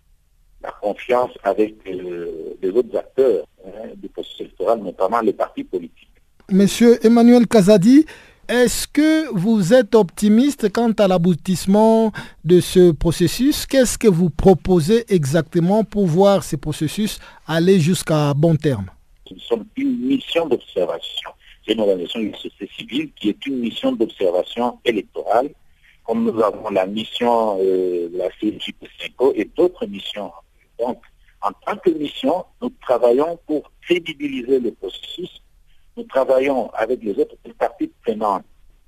[0.64, 6.08] la confiance avec les autres acteurs hein, du processus électoral, notamment les partis politiques.
[6.50, 8.06] Monsieur Emmanuel Kazadi,
[8.48, 12.12] est-ce que vous êtes optimiste quant à l'aboutissement
[12.44, 13.66] de ce processus?
[13.66, 18.88] Qu'est-ce que vous proposez exactement pour voir ce processus aller jusqu'à bon terme?
[19.32, 21.32] Nous sommes une mission d'observation.
[21.66, 25.50] C'est une organisation de société civile qui est une mission d'observation électorale,
[26.06, 30.32] comme nous avons la mission euh, la CGP5 et d'autres missions
[30.80, 31.02] donc,
[31.42, 35.42] en tant que mission, nous travaillons pour crédibiliser le processus.
[35.96, 38.46] Nous travaillons avec les autres parties prenantes,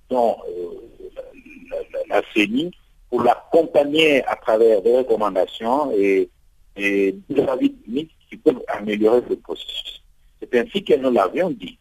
[0.09, 2.71] dont euh, la, CENI,
[3.09, 6.29] pour l'accompagner à travers des recommandations et,
[6.75, 10.03] des avis techniques qui peuvent améliorer le processus.
[10.39, 11.77] C'est ainsi que nous l'avions dit,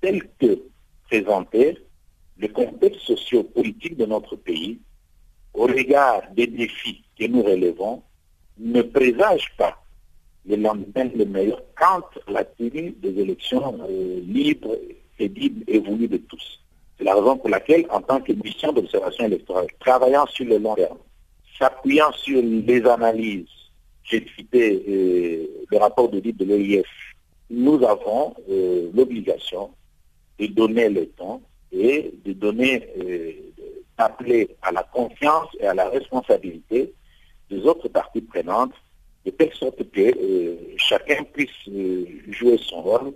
[0.00, 0.62] tel que
[1.06, 1.76] présenté,
[2.38, 4.80] le contexte socio-politique de notre pays,
[5.52, 8.02] au regard des défis que nous relevons,
[8.58, 9.81] ne présage pas
[10.46, 14.76] le lendemain le meilleur quand la tenue des élections euh, libres,
[15.16, 16.60] crédibles et voulues de tous.
[16.98, 20.74] C'est la raison pour laquelle, en tant que mission d'observation électorale, travaillant sur le long
[20.74, 20.98] terme,
[21.58, 23.46] s'appuyant sur les analyses,
[24.04, 26.86] j'ai cité euh, le rapport de l'OIF,
[27.50, 29.70] nous avons euh, l'obligation
[30.38, 32.88] de donner le temps et de donner,
[33.96, 36.92] d'appeler à la confiance et à la responsabilité
[37.48, 38.72] des autres parties prenantes,
[39.24, 43.12] de telle sorte que euh, chacun puisse euh, jouer son rôle,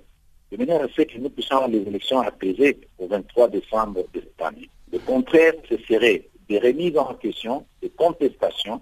[0.52, 4.20] de manière à ce que nous puissions avoir les élections apaisées au 23 décembre de
[4.20, 4.68] cette année.
[4.92, 8.80] Le contraire, ce serait des remises en question, des contestations,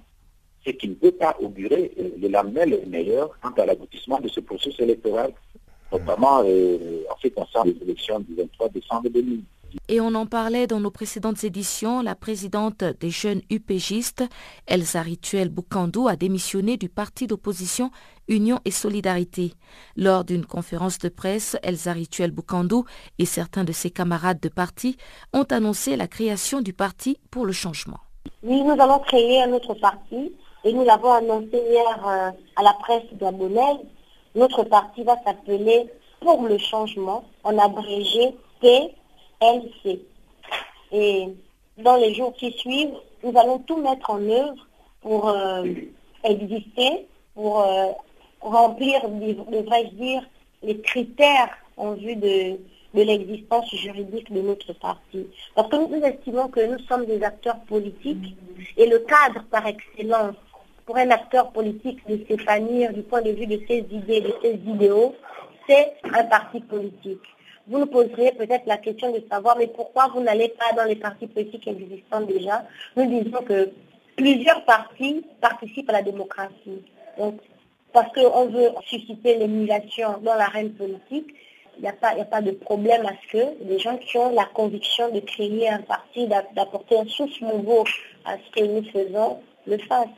[0.66, 4.28] ce qui ne peut pas augurer euh, le lendemain le meilleur quant à l'aboutissement de
[4.28, 5.32] ce processus électoral,
[5.92, 9.42] notamment en ce qui concerne les élections du 23 décembre 2020.
[9.88, 14.24] Et on en parlait dans nos précédentes éditions, la présidente des jeunes UPGistes,
[14.66, 17.90] Elsa Rituel Boukandou, a démissionné du parti d'opposition
[18.28, 19.52] Union et Solidarité.
[19.96, 22.84] Lors d'une conférence de presse, Elsa Rituel Boukandou
[23.18, 24.96] et certains de ses camarades de parti
[25.32, 27.98] ont annoncé la création du parti pour le changement.
[28.42, 30.32] Oui, nous allons créer un autre parti
[30.64, 33.78] et nous l'avons annoncé hier euh, à la presse gabonaise.
[34.34, 35.86] Notre parti va s'appeler
[36.20, 38.94] Pour le changement, en abrégé P
[39.44, 40.00] LC.
[40.92, 41.28] Et
[41.78, 44.66] dans les jours qui suivent, nous allons tout mettre en œuvre
[45.00, 45.64] pour euh,
[46.22, 47.86] exister, pour euh,
[48.40, 50.22] remplir, devrais-je dire,
[50.62, 52.58] les critères en vue de,
[52.94, 55.26] de l'existence juridique de notre parti.
[55.54, 58.36] Parce que nous estimons que nous sommes des acteurs politiques
[58.76, 60.36] et le cadre par excellence
[60.86, 64.54] pour un acteur politique de s'épanouir du point de vue de ses idées, de ses
[64.54, 65.14] idéaux,
[65.66, 67.20] c'est un parti politique
[67.66, 70.96] vous nous poserez peut-être la question de savoir, mais pourquoi vous n'allez pas dans les
[70.96, 72.64] partis politiques existants déjà
[72.96, 73.70] Nous disons que
[74.16, 76.82] plusieurs partis participent à la démocratie.
[77.18, 77.40] Donc,
[77.92, 81.34] parce qu'on veut susciter l'émulation dans l'arène politique,
[81.78, 84.44] il n'y a, a pas de problème à ce que les gens qui ont la
[84.44, 87.84] conviction de créer un parti, d'apporter un souffle nouveau
[88.24, 90.08] à ce que nous faisons, le fassent.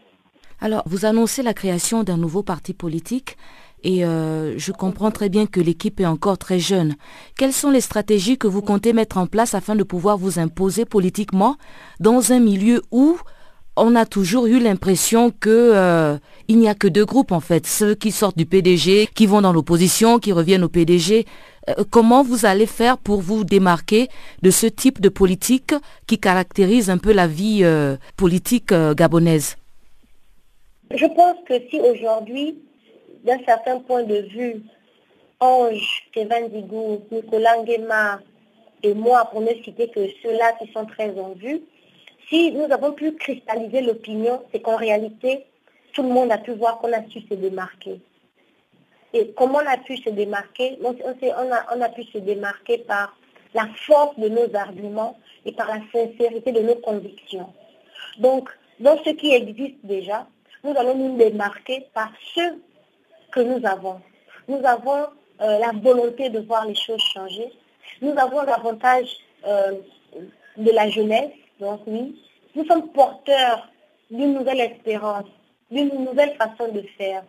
[0.60, 3.36] Alors, vous annoncez la création d'un nouveau parti politique
[3.86, 6.96] et euh, je comprends très bien que l'équipe est encore très jeune.
[7.38, 10.84] Quelles sont les stratégies que vous comptez mettre en place afin de pouvoir vous imposer
[10.84, 11.56] politiquement
[12.00, 13.16] dans un milieu où
[13.76, 16.18] on a toujours eu l'impression que euh,
[16.48, 19.40] il n'y a que deux groupes en fait, ceux qui sortent du PDG, qui vont
[19.40, 21.24] dans l'opposition, qui reviennent au PDG.
[21.68, 24.08] Euh, comment vous allez faire pour vous démarquer
[24.42, 25.74] de ce type de politique
[26.08, 27.64] qui caractérise un peu la vie
[28.16, 29.56] politique gabonaise?
[30.92, 32.56] Je pense que si aujourd'hui
[33.26, 34.62] d'un certain point de vue,
[35.40, 38.20] Ange, Kevin Digou, Nicolas Nguema
[38.82, 41.60] et moi, pour ne citer que ceux-là qui sont très en vue,
[42.28, 45.44] si nous avons pu cristalliser l'opinion, c'est qu'en réalité,
[45.92, 48.00] tout le monde a pu voir qu'on a su se démarquer.
[49.12, 50.78] Et comment on a pu se démarquer?
[50.82, 53.16] On, a, on a pu se démarquer par
[53.54, 57.52] la force de nos arguments et par la sincérité de nos convictions.
[58.18, 60.26] Donc, dans ce qui existe déjà,
[60.64, 62.40] nous allons nous démarquer par ce
[63.32, 64.00] que nous avons.
[64.48, 65.06] Nous avons
[65.40, 67.52] euh, la volonté de voir les choses changer.
[68.00, 69.08] Nous avons l'avantage
[69.46, 69.72] euh,
[70.56, 72.20] de la jeunesse, donc oui.
[72.54, 73.68] Nous sommes porteurs
[74.10, 75.26] d'une nouvelle espérance,
[75.70, 77.22] d'une nouvelle façon de faire.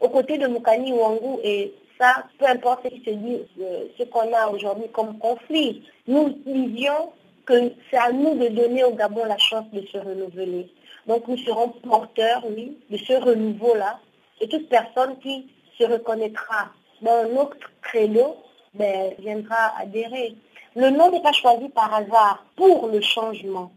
[0.00, 4.88] Aux côtés de Moukani Ouangou, et ça, peu importe ce euh, ce qu'on a aujourd'hui
[4.92, 7.12] comme conflit, nous disions
[7.46, 10.68] que c'est à nous de donner au Gabon la chance de se renouveler.
[11.06, 14.00] Donc nous serons porteurs, oui, de ce renouveau-là.
[14.40, 15.46] Et toute personne qui
[15.78, 16.70] se reconnaîtra
[17.02, 18.36] dans notre créneau,
[18.74, 20.34] ben, viendra adhérer.
[20.74, 23.70] Le nom n'est pas choisi par hasard pour le changement.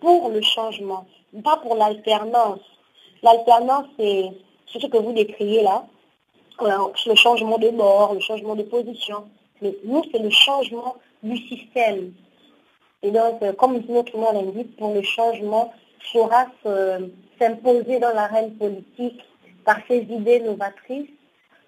[0.00, 1.06] Pour le changement,
[1.44, 2.60] pas pour l'alternance.
[3.22, 4.32] L'alternance, c'est
[4.66, 5.86] ce que vous décriez là,
[6.60, 9.24] le changement de bord, le changement de position.
[9.60, 12.12] Mais nous, c'est le changement du système.
[13.02, 15.72] Et donc, euh, comme notre nom l'indique, pour le changement,
[16.12, 16.46] faudra
[17.38, 19.20] s'imposer dans l'arène politique
[19.64, 21.10] par ses idées novatrices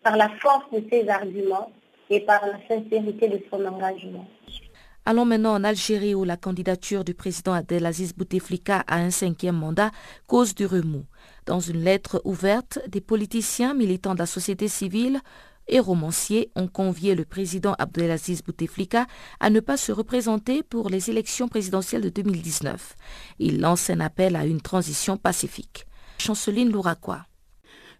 [0.05, 1.73] par la force de ses arguments
[2.11, 4.29] et par la sincérité de son engagement.
[5.07, 9.91] Allons maintenant en Algérie où la candidature du président Abdelaziz Bouteflika à un cinquième mandat
[10.27, 11.05] cause du remous.
[11.47, 15.21] Dans une lettre ouverte, des politiciens militants de la société civile
[15.69, 19.07] et romanciers ont convié le président Abdelaziz Bouteflika
[19.41, 22.97] à ne pas se représenter pour les élections présidentielles de 2019.
[23.39, 25.87] Il lance un appel à une transition pacifique.
[26.19, 27.27] Chanceline Louraquois.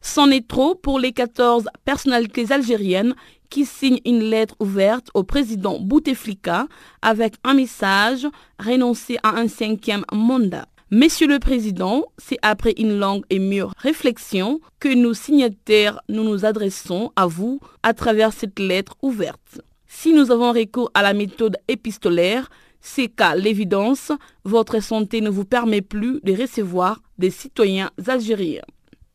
[0.07, 3.15] C'en est trop pour les 14 personnalités algériennes
[3.49, 6.69] qui signent une lettre ouverte au président Bouteflika
[7.01, 8.27] avec un message
[8.59, 10.67] renoncer à un cinquième mandat.
[10.91, 16.45] Monsieur le Président, c'est après une longue et mûre réflexion que nous signataires nous nous
[16.45, 19.63] adressons à vous à travers cette lettre ouverte.
[19.89, 22.51] Si nous avons recours à la méthode épistolaire,
[22.83, 24.13] c'est qu'à l'évidence,
[24.45, 28.61] votre santé ne vous permet plus de recevoir des citoyens algériens.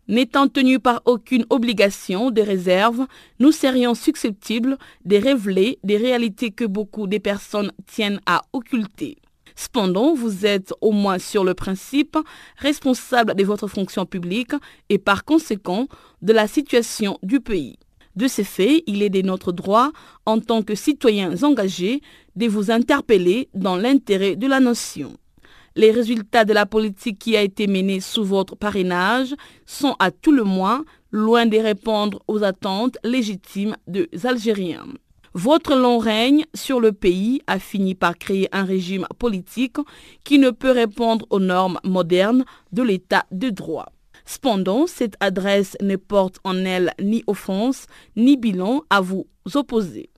[0.10, 3.06] N'étant tenus par aucune obligation de réserve,
[3.40, 9.18] nous serions susceptibles de révéler des réalités que beaucoup de personnes tiennent à occulter.
[9.56, 12.18] Cependant, vous êtes au moins sur le principe
[12.58, 14.54] responsable de votre fonction publique
[14.90, 15.88] et par conséquent
[16.24, 17.78] de la situation du pays.
[18.16, 19.92] De ce fait, il est de notre droit,
[20.26, 22.02] en tant que citoyens engagés,
[22.36, 25.14] de vous interpeller dans l'intérêt de la nation.
[25.80, 29.34] Les résultats de la politique qui a été menée sous votre parrainage
[29.66, 34.88] sont à tout le moins loin de répondre aux attentes légitimes des Algériens.
[35.34, 39.78] Votre long règne sur le pays a fini par créer un régime politique
[40.26, 43.94] qui ne peut répondre aux normes modernes de l'état de droit.
[44.26, 47.86] Cependant, cette adresse ne porte en elle ni offense
[48.18, 50.10] ni bilan à vous opposer.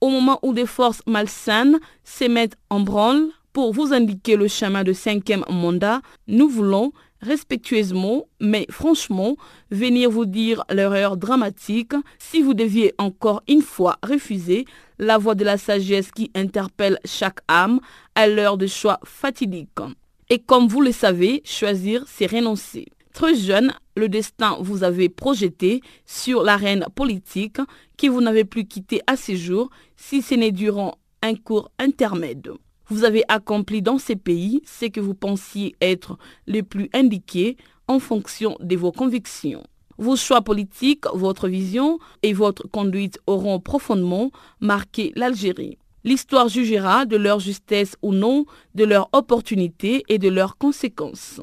[0.00, 4.84] Au moment où des forces malsaines se mettent en branle, pour vous indiquer le chemin
[4.84, 9.36] de cinquième mandat, nous voulons respectueusement, mais franchement,
[9.72, 14.64] venir vous dire l'erreur dramatique si vous deviez encore une fois refuser
[15.00, 17.80] la voix de la sagesse qui interpelle chaque âme
[18.14, 19.82] à l'heure de choix fatidiques.
[20.30, 22.86] Et comme vous le savez, choisir, c'est renoncer.
[23.12, 27.58] Très jeune, le destin vous avait projeté sur l'arène politique
[27.96, 32.52] qui vous n'avez plus quitté à ces jours si ce n'est durant un cours intermède.
[32.90, 36.16] Vous avez accompli dans ces pays ce que vous pensiez être
[36.46, 39.62] le plus indiqué en fonction de vos convictions.
[39.98, 44.30] Vos choix politiques, votre vision et votre conduite auront profondément
[44.60, 45.76] marqué l'Algérie.
[46.04, 51.40] L'histoire jugera de leur justesse ou non, de leur opportunité et de leurs conséquences.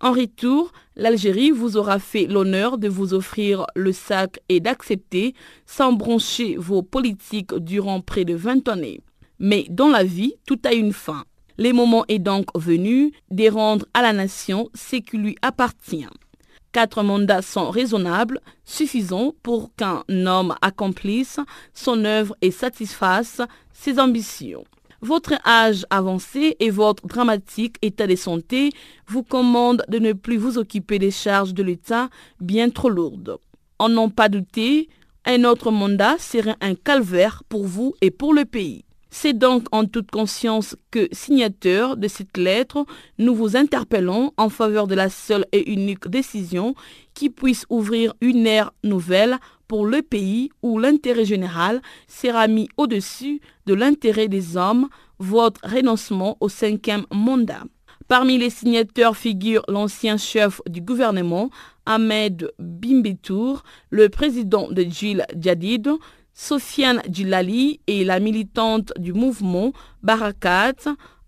[0.00, 5.34] En retour, l'Algérie vous aura fait l'honneur de vous offrir le sac et d'accepter
[5.66, 9.00] sans broncher vos politiques durant près de 20 années.
[9.38, 11.24] Mais dans la vie, tout a une fin.
[11.58, 16.06] Le moment est donc venu de rendre à la nation ce qui lui appartient.
[16.72, 21.40] Quatre mandats sont raisonnables, suffisants pour qu'un homme accomplisse
[21.74, 23.40] son œuvre et satisfasse
[23.72, 24.64] ses ambitions.
[25.00, 28.70] Votre âge avancé et votre dramatique état de santé
[29.06, 32.08] vous commandent de ne plus vous occuper des charges de l'État
[32.40, 33.38] bien trop lourdes.
[33.78, 34.88] En n'ont pas douté,
[35.24, 38.84] un autre mandat serait un calvaire pour vous et pour le pays.
[39.10, 42.84] C'est donc en toute conscience que, signateur de cette lettre,
[43.18, 46.74] nous vous interpellons en faveur de la seule et unique décision
[47.14, 53.40] qui puisse ouvrir une ère nouvelle pour le pays où l'intérêt général sera mis au-dessus
[53.66, 54.88] de l'intérêt des hommes,
[55.18, 57.64] votre renoncement au cinquième mandat.
[58.08, 61.50] Parmi les signateurs figure l'ancien chef du gouvernement,
[61.84, 65.90] Ahmed Bimbetour, le président de Gilles Djadid,
[66.40, 69.72] Sofiane Djilali et la militante du mouvement
[70.04, 70.76] Barakat,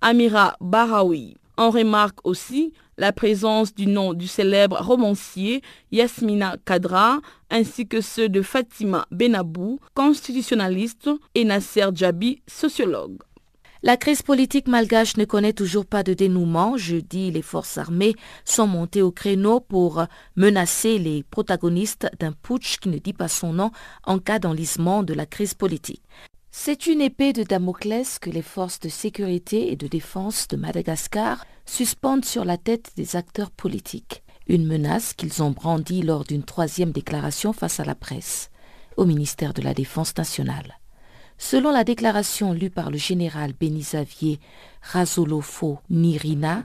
[0.00, 1.36] Amira Barawi.
[1.58, 7.18] On remarque aussi la présence du nom du célèbre romancier Yasmina Kadra
[7.50, 13.18] ainsi que ceux de Fatima Benabou, constitutionnaliste, et Nasser Djabi, sociologue.
[13.82, 16.76] La crise politique malgache ne connaît toujours pas de dénouement.
[16.76, 18.14] Jeudi, les forces armées
[18.44, 20.04] sont montées au créneau pour
[20.36, 23.70] menacer les protagonistes d'un putsch qui ne dit pas son nom
[24.04, 26.02] en cas d'enlisement de la crise politique.
[26.50, 31.46] C'est une épée de Damoclès que les forces de sécurité et de défense de Madagascar
[31.64, 34.22] suspendent sur la tête des acteurs politiques.
[34.46, 38.50] Une menace qu'ils ont brandie lors d'une troisième déclaration face à la presse,
[38.98, 40.79] au ministère de la Défense nationale.
[41.42, 44.38] Selon la déclaration lue par le général Benisavier
[44.82, 46.64] Razolofo Nirina,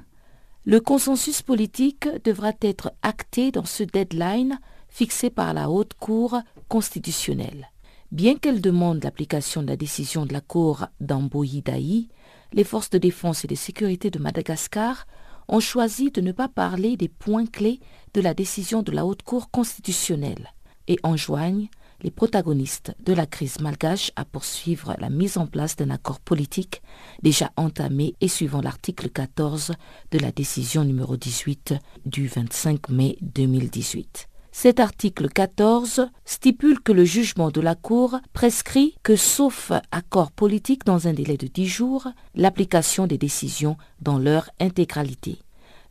[0.65, 4.59] le consensus politique devra être acté dans ce deadline
[4.89, 7.69] fixé par la Haute Cour constitutionnelle.
[8.11, 12.09] Bien qu'elle demande l'application de la décision de la Cour d'Amboïdaï,
[12.51, 15.07] les forces de défense et de sécurité de Madagascar
[15.47, 17.80] ont choisi de ne pas parler des points clés
[18.13, 20.53] de la décision de la Haute Cour constitutionnelle
[20.89, 21.69] et enjoignent
[22.05, 26.83] les protagonistes de la crise malgache à poursuivre la mise en place d'un accord politique
[27.23, 29.73] déjà entamé et suivant l'article 14
[30.11, 31.73] de la décision numéro 18
[32.05, 34.29] du 25 mai 2018.
[34.51, 40.85] Cet article 14 stipule que le jugement de la Cour prescrit que, sauf accord politique
[40.85, 45.39] dans un délai de dix jours, l'application des décisions dans leur intégralité.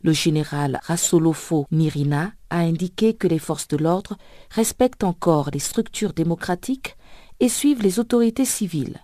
[0.01, 4.15] Le général Rassolofo Nirina a indiqué que les forces de l'ordre
[4.49, 6.95] respectent encore les structures démocratiques
[7.41, 9.03] et suivent les autorités civiles.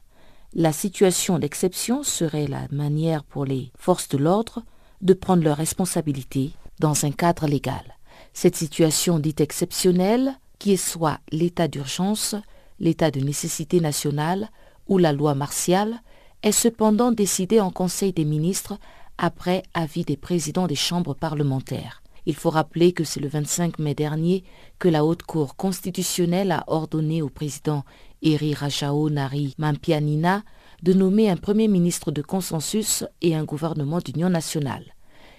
[0.53, 4.63] La situation d'exception serait la manière pour les forces de l'ordre
[5.01, 7.97] de prendre leurs responsabilités dans un cadre légal.
[8.31, 12.35] Cette situation dite exceptionnelle, qui est soit l'état d'urgence,
[12.79, 14.49] l'état de nécessité nationale
[14.87, 16.01] ou la loi martiale,
[16.41, 18.77] est cependant décidée en Conseil des ministres
[19.17, 22.00] après avis des présidents des chambres parlementaires.
[22.25, 24.43] Il faut rappeler que c'est le 25 mai dernier
[24.79, 27.83] que la Haute Cour constitutionnelle a ordonné au président
[28.21, 30.43] Eri Rajao Nari Mampianina
[30.83, 34.95] de nommer un Premier ministre de consensus et un gouvernement d'union nationale.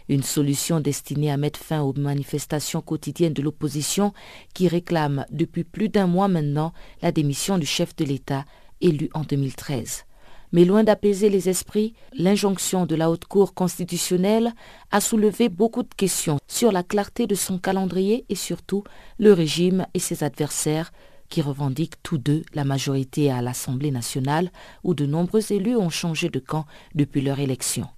[0.08, 4.12] Une solution destinée à mettre fin aux manifestations quotidiennes de l'opposition
[4.52, 8.44] qui réclament depuis plus d'un mois maintenant la démission du chef de l'État
[8.80, 10.04] élu en 2013.
[10.52, 14.52] Mais loin d'apaiser les esprits, l'injonction de la Haute Cour constitutionnelle
[14.90, 18.84] a soulevé beaucoup de questions sur la clarté de son calendrier et surtout
[19.18, 20.92] le régime et ses adversaires
[21.30, 24.52] qui revendiquent tous deux la majorité à l'Assemblée nationale
[24.84, 27.88] où de nombreux élus ont changé de camp depuis leur élection.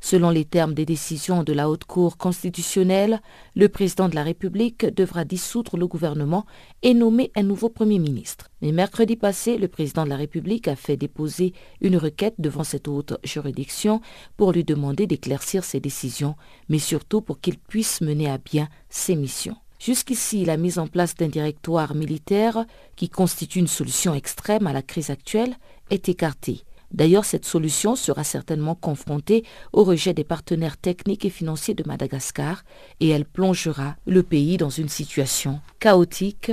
[0.00, 3.20] Selon les termes des décisions de la Haute Cour constitutionnelle,
[3.56, 6.46] le président de la République devra dissoudre le gouvernement
[6.82, 8.48] et nommer un nouveau Premier ministre.
[8.62, 12.86] Mais mercredi passé, le président de la République a fait déposer une requête devant cette
[12.86, 14.00] haute juridiction
[14.36, 16.36] pour lui demander d'éclaircir ses décisions,
[16.68, 19.56] mais surtout pour qu'il puisse mener à bien ses missions.
[19.80, 22.64] Jusqu'ici, la mise en place d'un directoire militaire,
[22.96, 25.56] qui constitue une solution extrême à la crise actuelle,
[25.90, 26.62] est écartée.
[26.92, 32.64] D'ailleurs, cette solution sera certainement confrontée au rejet des partenaires techniques et financiers de Madagascar
[33.00, 36.52] et elle plongera le pays dans une situation chaotique,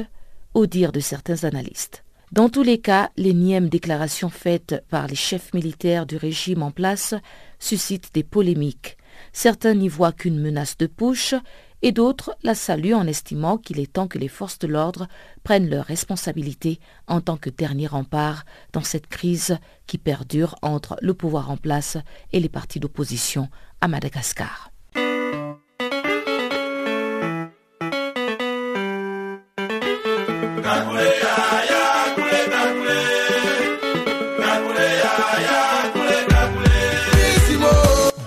[0.54, 2.04] au dire de certains analystes.
[2.32, 7.14] Dans tous les cas, l'énième déclaration faite par les chefs militaires du régime en place
[7.60, 8.98] suscite des polémiques.
[9.32, 11.36] Certains n'y voient qu'une menace de push
[11.82, 15.08] et d'autres la saluent en estimant qu'il est temps que les forces de l'ordre
[15.44, 19.58] prennent leurs responsabilités en tant que dernier rempart dans cette crise
[19.88, 21.98] qui perdure entre le pouvoir en place
[22.34, 23.50] et les partis d'opposition
[23.82, 24.72] à Madagascar.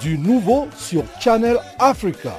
[0.01, 2.38] Du nouveau sur Channel Africa.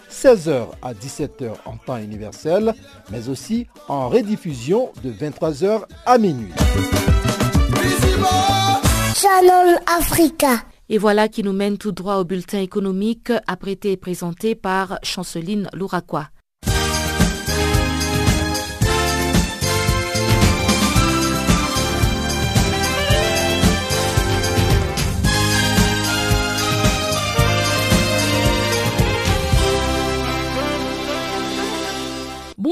[0.11, 2.73] 16h à 17h en temps universel,
[3.11, 6.51] mais aussi en rediffusion de 23h à minuit.
[9.15, 10.63] Channel Africa.
[10.89, 15.69] Et voilà qui nous mène tout droit au bulletin économique apprêté et présenté par Chanceline
[15.73, 16.27] Louraquois.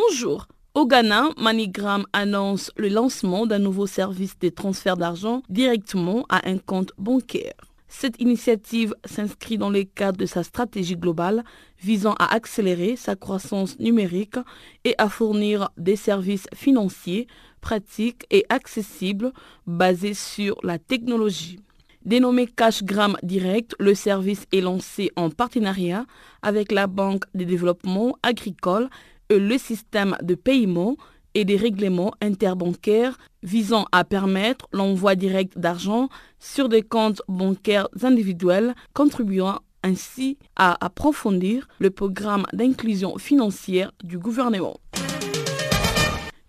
[0.10, 0.48] Bonjour.
[0.74, 6.58] Au Ghana, MoneyGram annonce le lancement d'un nouveau service de transfert d'argent directement à un
[6.58, 7.54] compte bancaire.
[7.88, 11.44] Cette initiative s'inscrit dans le cadre de sa stratégie globale
[11.80, 14.38] visant à accélérer sa croissance numérique
[14.84, 17.28] et à fournir des services financiers
[17.62, 19.32] pratiques et accessibles
[19.68, 21.60] basés sur la technologie.
[22.04, 26.06] Dénommé CashGram Direct, le service est lancé en partenariat
[26.42, 28.90] avec la Banque de développement agricole
[29.38, 30.98] le système de paiement
[31.36, 36.10] et des règlements interbancaires visant à permettre l'envoi direct d'argent
[36.40, 44.78] sur des comptes bancaires individuels, contribuant ainsi à approfondir le programme d'inclusion financière du gouvernement.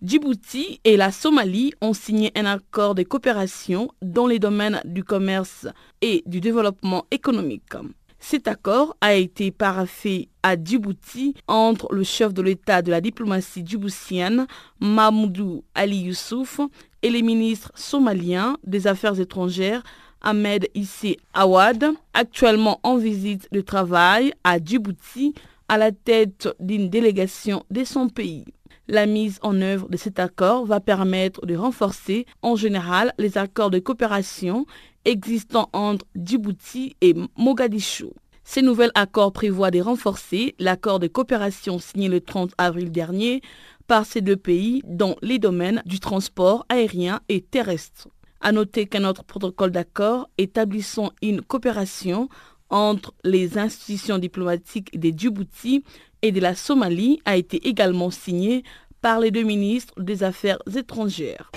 [0.02, 5.66] Djibouti et la Somalie ont signé un accord de coopération dans les domaines du commerce
[6.00, 7.74] et du développement économique.
[8.22, 13.64] Cet accord a été paraffé à Djibouti entre le chef de l'État de la diplomatie
[13.66, 14.46] djiboutienne,
[14.78, 16.60] Mahmoudou Ali Youssouf,
[17.02, 19.82] et les ministres somaliens des Affaires étrangères,
[20.20, 25.34] Ahmed Issé Awad, actuellement en visite de travail à Djibouti
[25.68, 28.44] à la tête d'une délégation de son pays.
[28.86, 33.70] La mise en œuvre de cet accord va permettre de renforcer en général les accords
[33.70, 34.66] de coopération
[35.04, 38.14] existants entre Djibouti et Mogadiscio.
[38.44, 43.42] Ces nouveaux accords prévoient de renforcer l'accord de coopération signé le 30 avril dernier
[43.86, 48.08] par ces deux pays dans les domaines du transport aérien et terrestre.
[48.40, 52.28] À noter qu'un autre protocole d'accord établissant une coopération
[52.70, 55.84] entre les institutions diplomatiques de Djibouti
[56.22, 58.64] et de la Somalie a été également signé
[59.00, 61.50] par les deux ministres des Affaires étrangères.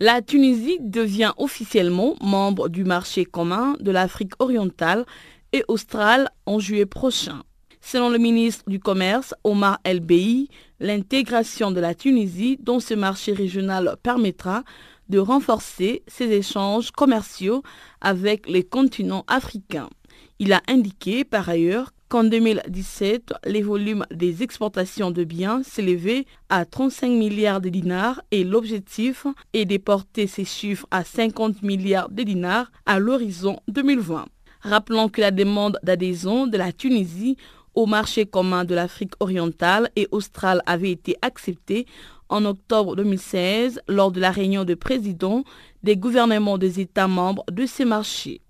[0.00, 5.04] La Tunisie devient officiellement membre du marché commun de l'Afrique orientale
[5.52, 7.42] et australe en juillet prochain.
[7.80, 13.32] Selon le ministre du Commerce, Omar El Beyi, l'intégration de la Tunisie dans ce marché
[13.32, 14.62] régional permettra
[15.08, 17.64] de renforcer ses échanges commerciaux
[18.00, 19.90] avec les continents africains.
[20.38, 26.64] Il a indiqué par ailleurs qu'en 2017, les volumes des exportations de biens s'élevaient à
[26.64, 32.22] 35 milliards de dinars et l'objectif est de porter ces chiffres à 50 milliards de
[32.22, 34.26] dinars à l'horizon 2020.
[34.60, 37.36] Rappelons que la demande d'adhésion de la Tunisie
[37.74, 41.86] au marché commun de l'Afrique orientale et australe avait été acceptée
[42.28, 45.44] en octobre 2016 lors de la réunion de présidents
[45.82, 48.40] des gouvernements des États membres de ces marchés.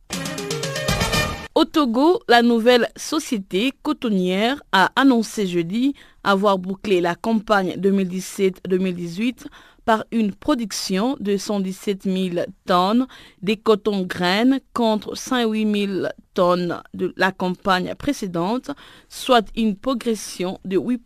[1.59, 5.92] Au Togo, la nouvelle société cotonnière a annoncé jeudi
[6.22, 9.46] avoir bouclé la campagne 2017-2018
[9.84, 13.09] par une production de 117 000 tonnes
[13.42, 18.70] des cotons graines contre 108 000 tonnes de la campagne précédente,
[19.09, 20.98] soit une progression de 8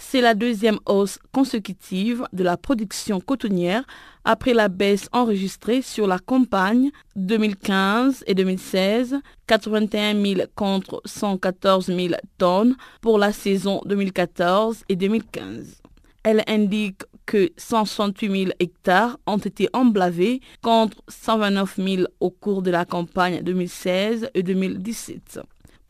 [0.00, 3.84] c'est la deuxième hausse consécutive de la production cotonnière
[4.24, 12.14] après la baisse enregistrée sur la campagne 2015 et 2016, 81 000 contre 114 000
[12.38, 15.82] tonnes pour la saison 2014 et 2015.
[16.22, 22.70] Elle indique que 168 000 hectares ont été emblavés contre 129 000 au cours de
[22.70, 25.40] la campagne 2016 et 2017.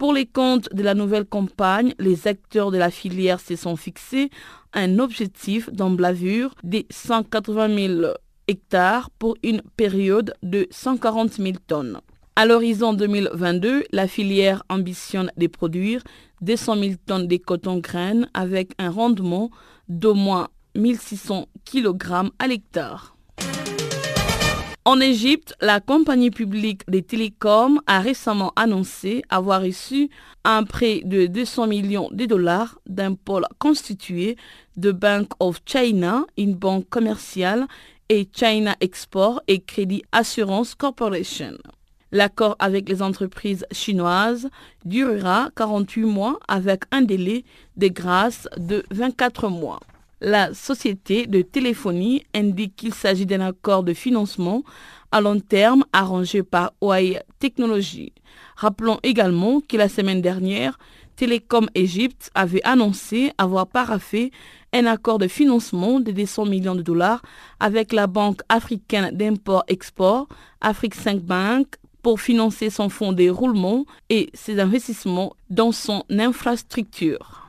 [0.00, 4.30] Pour les comptes de la nouvelle campagne, les acteurs de la filière se sont fixés
[4.72, 8.12] un objectif d'emblavure de 180 000
[8.48, 12.00] hectares pour une période de 140 000 tonnes.
[12.34, 16.02] À l'horizon 2022, la filière ambitionne de produire
[16.40, 19.50] 200 000 tonnes de coton graines avec un rendement
[19.90, 23.18] d'au moins 1600 kg à l'hectare.
[24.90, 30.10] En Égypte, la compagnie publique des télécoms a récemment annoncé avoir reçu
[30.42, 34.36] un prêt de 200 millions de dollars d'un pôle constitué
[34.76, 37.68] de Bank of China, une banque commerciale,
[38.08, 41.56] et China Export et Credit Assurance Corporation.
[42.10, 44.50] L'accord avec les entreprises chinoises
[44.84, 47.44] durera 48 mois avec un délai
[47.76, 49.78] de grâce de 24 mois.
[50.22, 54.62] La société de téléphonie indique qu'il s'agit d'un accord de financement
[55.12, 58.12] à long terme arrangé par Huawei Technologies.
[58.54, 60.78] Rappelons également que la semaine dernière,
[61.16, 64.30] Télécom Egypte avait annoncé avoir paraffé
[64.74, 67.22] un accord de financement de 200 millions de dollars
[67.58, 70.28] avec la Banque africaine d'import-export,
[70.60, 77.39] Afrique 5 Bank, pour financer son fonds de roulement et ses investissements dans son infrastructure.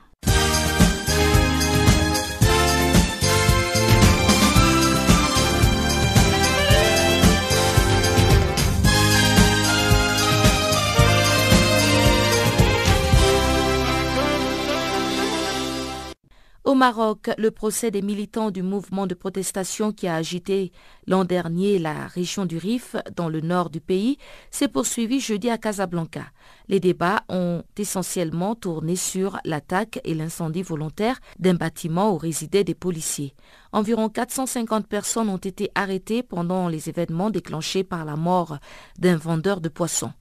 [16.64, 20.70] Au Maroc, le procès des militants du mouvement de protestation qui a agité
[21.08, 24.16] l'an dernier la région du Rif dans le nord du pays
[24.52, 26.24] s'est poursuivi jeudi à Casablanca.
[26.68, 32.76] Les débats ont essentiellement tourné sur l'attaque et l'incendie volontaire d'un bâtiment où résidaient des
[32.76, 33.34] policiers.
[33.72, 38.58] Environ 450 personnes ont été arrêtées pendant les événements déclenchés par la mort
[39.00, 40.12] d'un vendeur de poissons.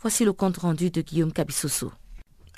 [0.00, 1.92] Voici le compte rendu de Guillaume Cabissoso.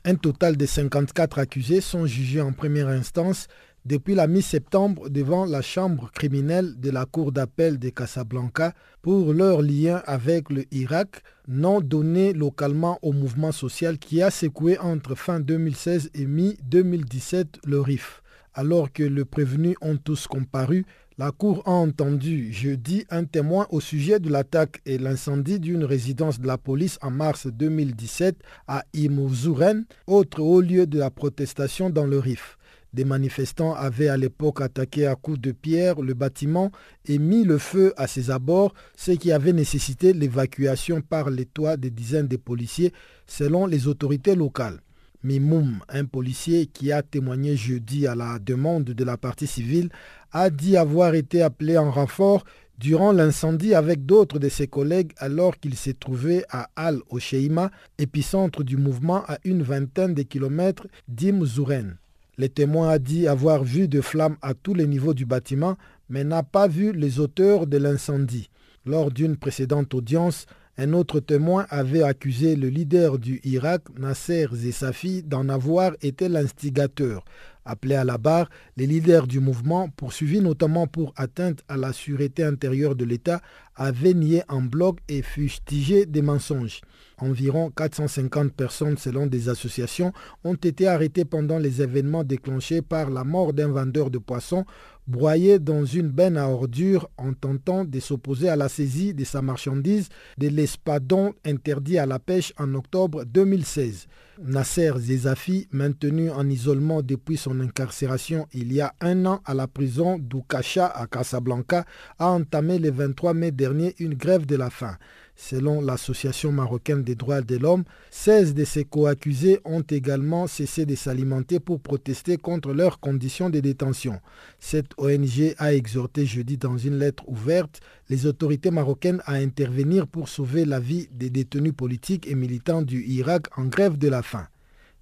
[0.09, 3.49] Un total de 54 accusés sont jugés en première instance
[3.85, 9.63] depuis la mi-septembre devant la chambre criminelle de la Cour d'appel de Casablanca pour leur
[9.63, 15.41] lien avec le Irak, nom donné localement au mouvement social qui a secoué entre fin
[15.41, 18.23] 2016 et mi-2017 le RIF.
[18.55, 20.87] Alors que les prévenus ont tous comparu,
[21.19, 26.39] la Cour a entendu jeudi un témoin au sujet de l'attaque et l'incendie d'une résidence
[26.41, 28.37] de la police en mars 2017
[28.69, 32.59] à Imouzuren, autre haut lieu de la protestation dans le Rif.
[32.93, 36.71] Des manifestants avaient à l'époque attaqué à coups de pierre le bâtiment
[37.07, 41.79] et mis le feu à ses abords, ce qui avait nécessité l'évacuation par les toits
[41.79, 42.93] des dizaines de policiers
[43.27, 44.81] selon les autorités locales.
[45.23, 49.91] Mimoum, un policier qui a témoigné jeudi à la demande de la partie civile,
[50.33, 52.45] a dit avoir été appelé en renfort
[52.79, 58.77] durant l'incendie avec d'autres de ses collègues alors qu'il s'est trouvé à Al-Osheima, épicentre du
[58.77, 61.97] mouvement à une vingtaine de kilomètres d'Imzouren.
[62.39, 65.77] Le témoin a dit avoir vu des flammes à tous les niveaux du bâtiment,
[66.11, 68.51] mais n'a pas vu les auteurs de l'incendie.
[68.85, 70.47] Lors d'une précédente audience,
[70.79, 77.25] un autre témoin avait accusé le leader du Irak, Nasser Zessafi, d'en avoir été l'instigateur.
[77.65, 82.45] Appelé à la barre, les leaders du mouvement, poursuivis notamment pour atteinte à la sûreté
[82.45, 83.41] intérieure de l'État,
[83.75, 86.83] avaient nié en bloc et fustigé des mensonges.
[87.19, 90.13] Environ 450 personnes, selon des associations,
[90.45, 94.67] ont été arrêtées pendant les événements déclenchés par la mort d'un vendeur de poissons
[95.07, 99.43] broyé dans une benne à ordures en tentant de s'opposer à la saisie de sa
[99.43, 104.07] marchandise de l'espadon interdit à la pêche en octobre 2016.
[104.43, 109.67] Nasser Zezafi, maintenu en isolement depuis son incarcération il y a un an à la
[109.67, 111.87] prison d'Oukacha à Casablanca,
[112.19, 114.99] a entamé le 23 mai dernier une grève de la faim.
[115.37, 120.95] Selon l'Association marocaine des droits de l'homme, 16 de ses co-accusés ont également cessé de
[120.95, 124.19] s'alimenter pour protester contre leurs conditions de détention.
[124.59, 130.31] Cette ONG a exhorté jeudi dans une lettre ouverte les autorités marocaines à intervenir pour
[130.31, 134.49] sauver la vie des détenus politiques et militants du Irak en grève de la faim.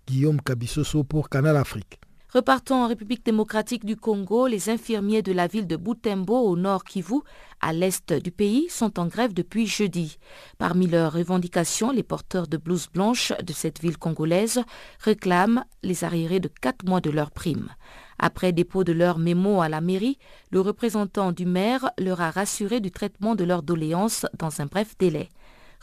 [0.07, 2.01] Guillaume Kabissoso pour Canal Afrique.
[2.35, 4.49] Repartons en République démocratique du Congo.
[4.49, 7.21] Les infirmiers de la ville de Butembo au nord Kivu,
[7.61, 10.19] à l'est du pays, sont en grève depuis jeudi.
[10.59, 14.65] Parmi leurs revendications, les porteurs de blouses blanches de cette ville congolaise
[14.99, 17.69] réclament les arriérés de quatre mois de leur prime.
[18.19, 20.19] Après dépôt de leur mémo à la mairie,
[20.51, 24.97] le représentant du maire leur a rassuré du traitement de leurs doléances dans un bref
[24.99, 25.29] délai.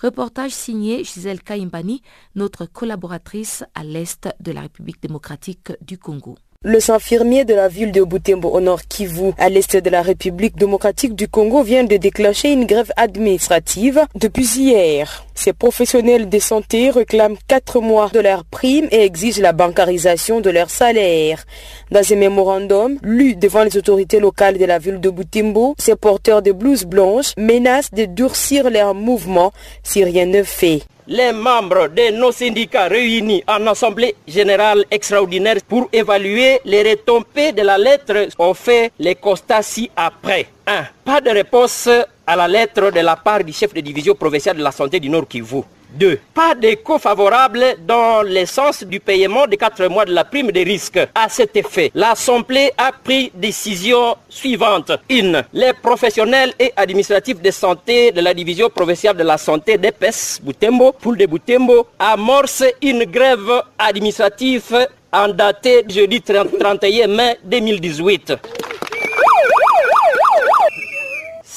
[0.01, 2.01] Reportage signé Gisèle Kaimbani,
[2.33, 6.35] notre collaboratrice à l'est de la République démocratique du Congo.
[6.63, 10.55] Le infirmier de la ville de Butembo au nord Kivu, à l'est de la République
[10.55, 15.25] démocratique du Congo, vient de déclencher une grève administrative depuis hier.
[15.43, 20.51] Ces professionnels de santé réclament 4 mois de leur prime et exigent la bancarisation de
[20.51, 21.45] leur salaire.
[21.89, 26.43] Dans un mémorandum lu devant les autorités locales de la ville de Boutimbo, ces porteurs
[26.43, 32.11] de blouses blanches menacent de durcir leurs mouvements si rien ne fait les membres de
[32.11, 38.53] nos syndicats réunis en assemblée générale extraordinaire pour évaluer les retombées de la lettre ont
[38.53, 40.47] fait les constats ci-après.
[40.67, 40.83] 1.
[41.03, 41.89] Pas de réponse
[42.31, 45.09] à la lettre de la part du chef de division provinciale de la santé du
[45.09, 45.63] Nord Kivu.
[45.93, 46.17] 2.
[46.33, 50.61] Pas d'écho favorable dans le sens du paiement de 4 mois de la prime de
[50.61, 50.97] risque.
[51.13, 54.93] À cet effet, l'Assemblée a pris décision suivante.
[55.09, 55.43] 1.
[55.51, 60.93] Les professionnels et administratifs de santé de la division provinciale de la santé d'EPES Boutembo,
[60.93, 68.70] Poule de Boutembo, amorce une grève administrative en date jeudi 31 mai 2018.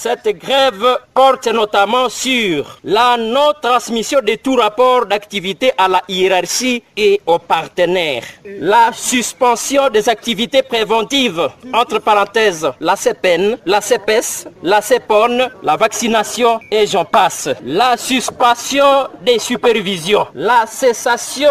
[0.05, 7.23] Cette grève porte notamment sur la non-transmission de tout rapport d'activité à la hiérarchie et
[7.25, 15.49] aux partenaires, la suspension des activités préventives, entre parenthèses la CPN, la CPS, la CEPON,
[15.63, 21.49] la vaccination et j'en passe, la suspension des supervisions, la cessation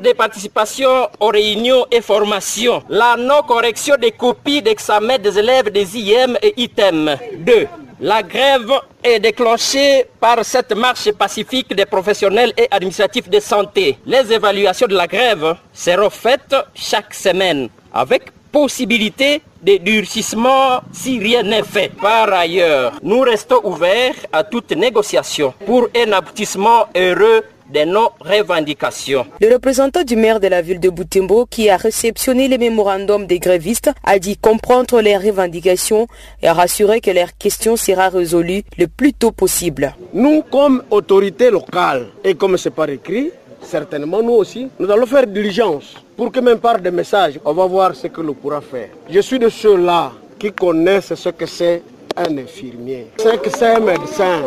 [0.00, 6.38] des participations aux réunions et formations, la non-correction des copies d'examen des élèves des IM
[6.40, 7.18] et ITEM.
[7.36, 7.68] 2.
[8.04, 8.72] La grève
[9.04, 13.96] est déclenchée par cette marche pacifique des professionnels et administratifs de santé.
[14.04, 21.42] Les évaluations de la grève seront faites chaque semaine avec possibilité de durcissement si rien
[21.42, 21.90] n'est fait.
[22.00, 27.42] Par ailleurs, nous restons ouverts à toute négociation pour un aboutissement heureux
[27.72, 29.24] de nos revendications.
[29.40, 33.38] Le représentant du maire de la ville de Boutimbo, qui a réceptionné les mémorandums des
[33.38, 36.06] grévistes, a dit comprendre les revendications
[36.42, 39.94] et a rassuré que leur question sera résolue le plus tôt possible.
[40.12, 43.30] Nous, comme autorité locale, et comme c'est par écrit,
[43.62, 47.66] certainement nous aussi, nous allons faire diligence pour que même par des messages, on va
[47.66, 48.88] voir ce que l'on pourra faire.
[49.08, 51.82] Je suis de ceux-là qui connaissent ce que c'est
[52.16, 53.06] un infirmier.
[53.18, 54.42] Je sais que c'est un médecin.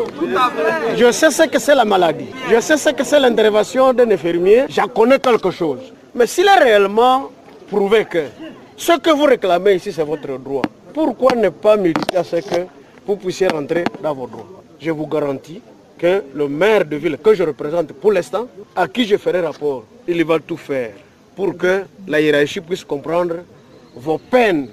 [0.95, 2.29] Je sais ce que c'est la maladie.
[2.49, 4.65] Je sais ce que c'est l'intervention d'un infirmier.
[4.69, 5.79] J'en connais quelque chose.
[6.13, 7.29] Mais s'il est réellement
[7.69, 8.25] prouvé que
[8.77, 10.61] ce que vous réclamez ici, c'est votre droit,
[10.93, 12.67] pourquoi ne pas militer à ce que
[13.05, 14.47] vous puissiez rentrer dans vos droits?
[14.79, 15.61] Je vous garantis
[16.33, 20.23] le maire de ville que je représente pour l'instant, à qui je ferai rapport, il
[20.23, 20.91] va tout faire
[21.35, 23.35] pour que la hiérarchie puisse comprendre
[23.95, 24.69] vos peines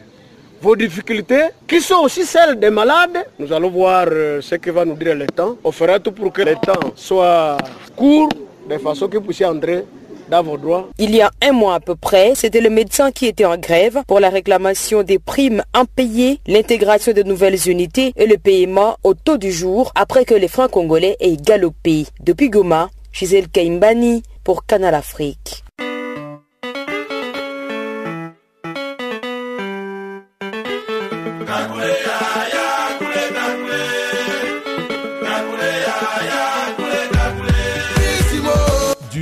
[0.62, 3.26] vos difficultés, qui sont aussi celles des malades.
[3.38, 5.56] Nous allons voir euh, ce que va nous dire le temps.
[5.64, 7.56] On fera tout pour que le temps soit
[7.96, 8.28] court,
[8.70, 9.84] de façon que vous puissiez entrer
[10.32, 10.88] dans vos droits.
[10.98, 13.98] Il y a un mois à peu près, c'était le médecin qui était en grève
[14.08, 19.36] pour la réclamation des primes impayées, l'intégration de nouvelles unités et le paiement au taux
[19.36, 22.06] du jour après que les francs congolais aient galopé.
[22.20, 25.62] Depuis Goma, Gisèle Kaimbani pour Canal Afrique.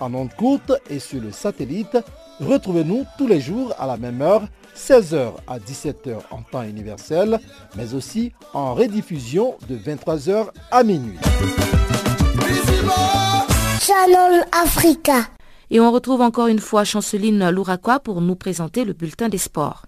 [0.00, 1.98] En ondes courtes et sur le satellite,
[2.40, 4.42] retrouvez-nous tous les jours à la même heure,
[4.76, 7.38] 16h à 17h en temps universel,
[7.76, 11.18] mais aussi en rediffusion de 23h à minuit.
[13.80, 15.26] Channel Africa.
[15.70, 19.86] Et on retrouve encore une fois Chanceline Louraquois pour nous présenter le bulletin des sports.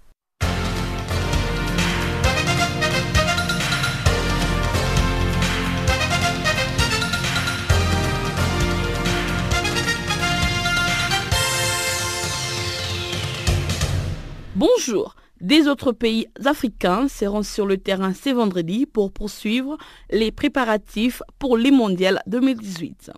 [14.62, 15.16] Bonjour.
[15.40, 19.76] Des autres pays africains seront sur le terrain ce vendredi pour poursuivre
[20.08, 23.10] les préparatifs pour les mondiales 2018.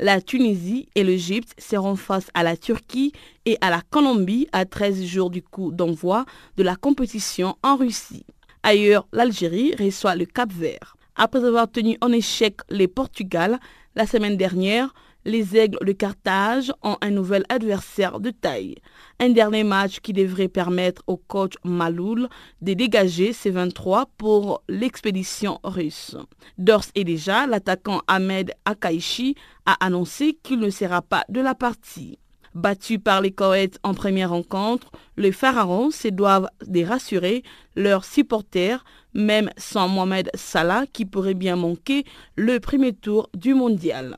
[0.00, 3.12] La Tunisie et l'Égypte seront face à la Turquie
[3.46, 6.24] et à la Colombie à 13 jours du coup d'envoi
[6.56, 8.26] de la compétition en Russie.
[8.64, 10.96] Ailleurs, l'Algérie reçoit le Cap Vert.
[11.14, 13.60] Après avoir tenu en échec les Portugal
[13.94, 14.92] la semaine dernière,
[15.24, 18.76] les Aigles de Carthage ont un nouvel adversaire de taille.
[19.18, 22.28] Un dernier match qui devrait permettre au coach Maloul
[22.62, 26.16] de dégager ses 23 pour l'expédition russe.
[26.58, 29.34] D'ores et déjà, l'attaquant Ahmed Akaishi
[29.66, 32.18] a annoncé qu'il ne sera pas de la partie.
[32.54, 37.44] Battus par les Koweïts en première rencontre, les Pharaons se doivent de rassurer
[37.76, 42.04] leurs supporters, même sans Mohamed Salah qui pourrait bien manquer
[42.34, 44.16] le premier tour du mondial.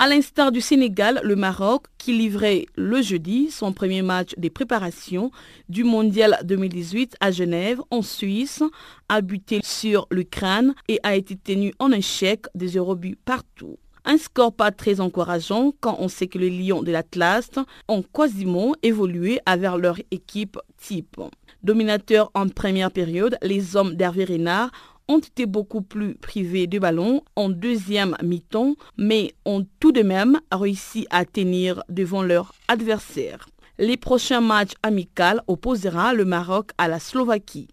[0.00, 5.32] À l'instar du Sénégal, le Maroc, qui livrait le jeudi son premier match des préparations
[5.68, 8.62] du Mondial 2018 à Genève, en Suisse,
[9.08, 13.76] a buté sur l'Ukraine et a été tenu en échec des eurobuts partout.
[14.04, 17.50] Un score pas très encourageant quand on sait que les Lions de l'Atlas
[17.88, 21.20] ont quasiment évolué vers leur équipe type.
[21.64, 24.70] Dominateurs en première période, les hommes d'Hervé Renard
[25.08, 30.38] ont été beaucoup plus privés de ballon en deuxième mi-temps, mais ont tout de même
[30.52, 33.46] réussi à tenir devant leur adversaire.
[33.78, 37.68] Les prochains matchs amicaux opposera le Maroc à la Slovaquie.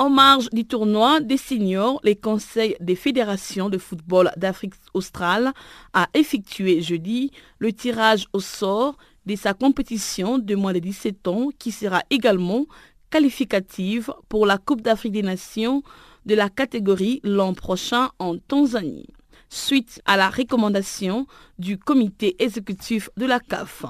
[0.00, 5.52] En marge du tournoi des seniors, les conseils des fédérations de football d'Afrique australe
[5.92, 8.96] a effectué jeudi le tirage au sort
[9.26, 12.66] de sa compétition de moins de 17 ans qui sera également
[13.10, 15.82] qualificative pour la Coupe d'Afrique des Nations
[16.26, 19.06] de la catégorie l'an prochain en Tanzanie,
[19.48, 21.26] suite à la recommandation
[21.58, 23.84] du comité exécutif de la CAF.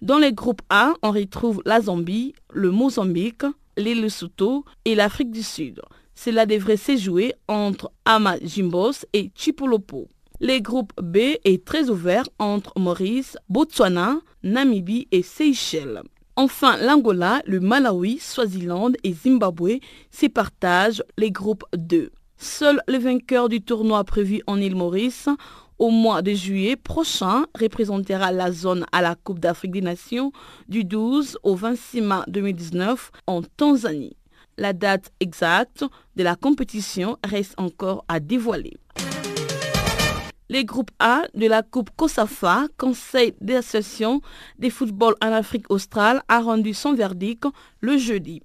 [0.00, 3.44] Dans les groupes A, on retrouve la Zambie, le Mozambique,
[3.76, 5.80] les Lesotho et l'Afrique du Sud.
[6.14, 10.08] Cela devrait se jouer entre Amajimbos et Chipolopo.
[10.40, 16.02] Les groupes B est très ouvert entre Maurice, Botswana, Namibie et Seychelles.
[16.36, 19.80] Enfin, l'Angola, le Malawi, Swaziland et Zimbabwe
[20.10, 22.10] se partagent les groupes 2.
[22.38, 25.28] Seul le vainqueur du tournoi prévu en île Maurice
[25.78, 30.32] au mois de juillet prochain représentera la zone à la Coupe d'Afrique des Nations
[30.68, 34.16] du 12 au 26 mai 2019 en Tanzanie.
[34.56, 35.84] La date exacte
[36.16, 38.78] de la compétition reste encore à dévoiler.
[40.52, 44.20] Les groupes A de la Coupe COSAFA, Conseil d'association
[44.58, 47.46] des football en Afrique australe, a rendu son verdict
[47.80, 48.42] le jeudi.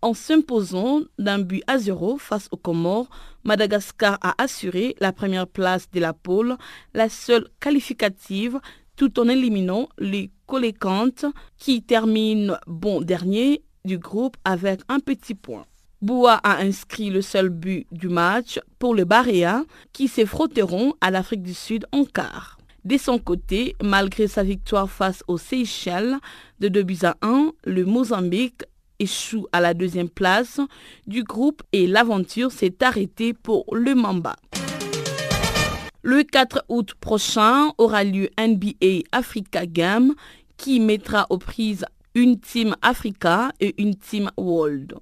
[0.00, 3.10] En s'imposant d'un but à zéro face aux Comores,
[3.44, 6.56] Madagascar a assuré la première place de la pôle,
[6.94, 8.58] la seule qualificative,
[8.96, 11.26] tout en éliminant les Colécantes
[11.58, 15.66] qui terminent bon dernier du groupe avec un petit point.
[16.02, 21.12] Boua a inscrit le seul but du match pour le Baréa qui se frotteront à
[21.12, 22.58] l'Afrique du Sud en quart.
[22.84, 26.16] De son côté, malgré sa victoire face aux Seychelles
[26.58, 28.64] de 2 buts à 1, le Mozambique
[28.98, 30.60] échoue à la deuxième place
[31.06, 34.34] du groupe et l'aventure s'est arrêtée pour le Mamba.
[36.02, 40.14] Le 4 août prochain aura lieu NBA Africa Game
[40.56, 41.84] qui mettra aux prises
[42.14, 44.94] une team Africa et une team World.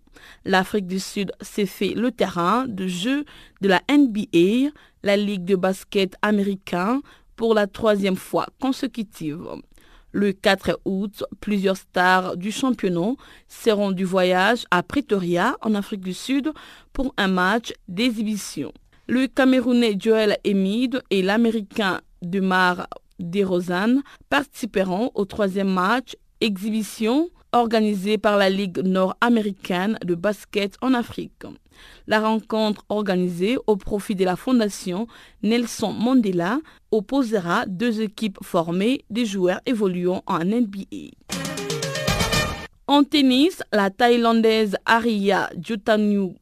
[0.44, 3.24] L'Afrique du Sud s'est fait le terrain de jeu
[3.60, 4.70] de la NBA,
[5.02, 7.00] la Ligue de basket américain,
[7.36, 9.46] pour la troisième fois consécutive.
[10.12, 13.14] Le 4 août, plusieurs stars du championnat
[13.48, 16.52] seront du voyage à Pretoria, en Afrique du Sud,
[16.92, 18.72] pour un match d'exhibition.
[19.06, 22.88] Le Camerounais Joel Emid et l'Américain Demar
[23.18, 31.44] DeRozan participeront au troisième match exhibition organisée par la Ligue nord-américaine de basket en Afrique.
[32.06, 35.06] La rencontre organisée au profit de la Fondation
[35.42, 36.58] Nelson Mandela
[36.90, 41.10] opposera deux équipes formées des joueurs évoluant en NBA.
[42.86, 45.48] En tennis, la Thaïlandaise Aria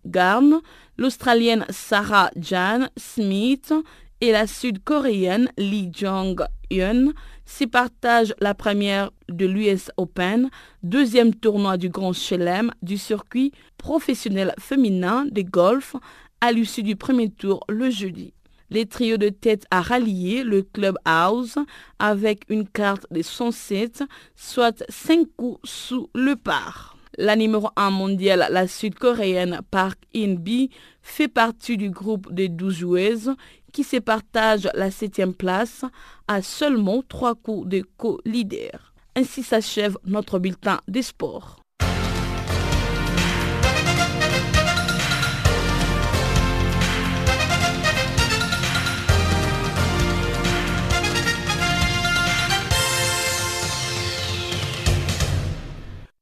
[0.07, 0.61] Garn,
[0.97, 3.75] l'Australienne Sarah Jan Smith
[4.21, 7.13] et la Sud-Coréenne Lee Jong-hyun
[7.49, 10.51] s'y partagent la première de l'US Open,
[10.83, 15.97] deuxième tournoi du Grand Chelem du circuit professionnel féminin de golf
[16.43, 18.35] à l'issue du premier tour le jeudi.
[18.71, 21.57] Les trios de tête a rallié le Club House
[21.99, 24.05] avec une carte de 107,
[24.37, 26.99] soit 5 coups sous le par.
[27.17, 30.71] La numéro 1 mondiale, la sud-coréenne Park In-bi,
[31.01, 33.35] fait partie du groupe des 12 joueuses
[33.73, 35.85] qui se partagent la septième place
[36.27, 38.93] à seulement trois coups de co-leader.
[39.17, 41.61] Ainsi s'achève notre bulletin des sports.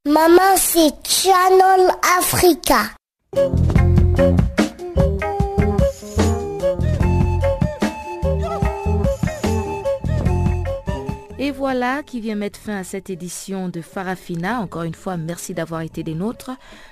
[0.05, 2.95] Maman, c'est Channel Africa.
[11.47, 14.59] Et voilà qui vient mettre fin à cette édition de Farafina.
[14.59, 16.51] Encore une fois, merci d'avoir été des nôtres.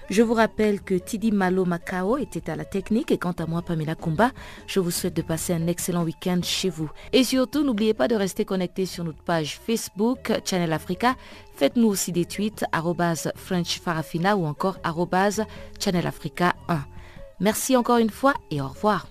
[0.10, 3.62] Je vous rappelle que Tidi Malo Macao était à la technique et quant à moi,
[3.62, 4.32] Pamela Kumba,
[4.66, 6.90] je vous souhaite de passer un excellent week-end chez vous.
[7.12, 11.16] Et surtout, n'oubliez pas de rester connecté sur notre page Facebook Channel Africa.
[11.56, 12.64] Faites-nous aussi des tweets
[13.36, 14.78] French Farafina ou encore
[15.82, 16.80] Channel Africa 1.
[17.42, 19.06] Merci encore une fois et au revoir.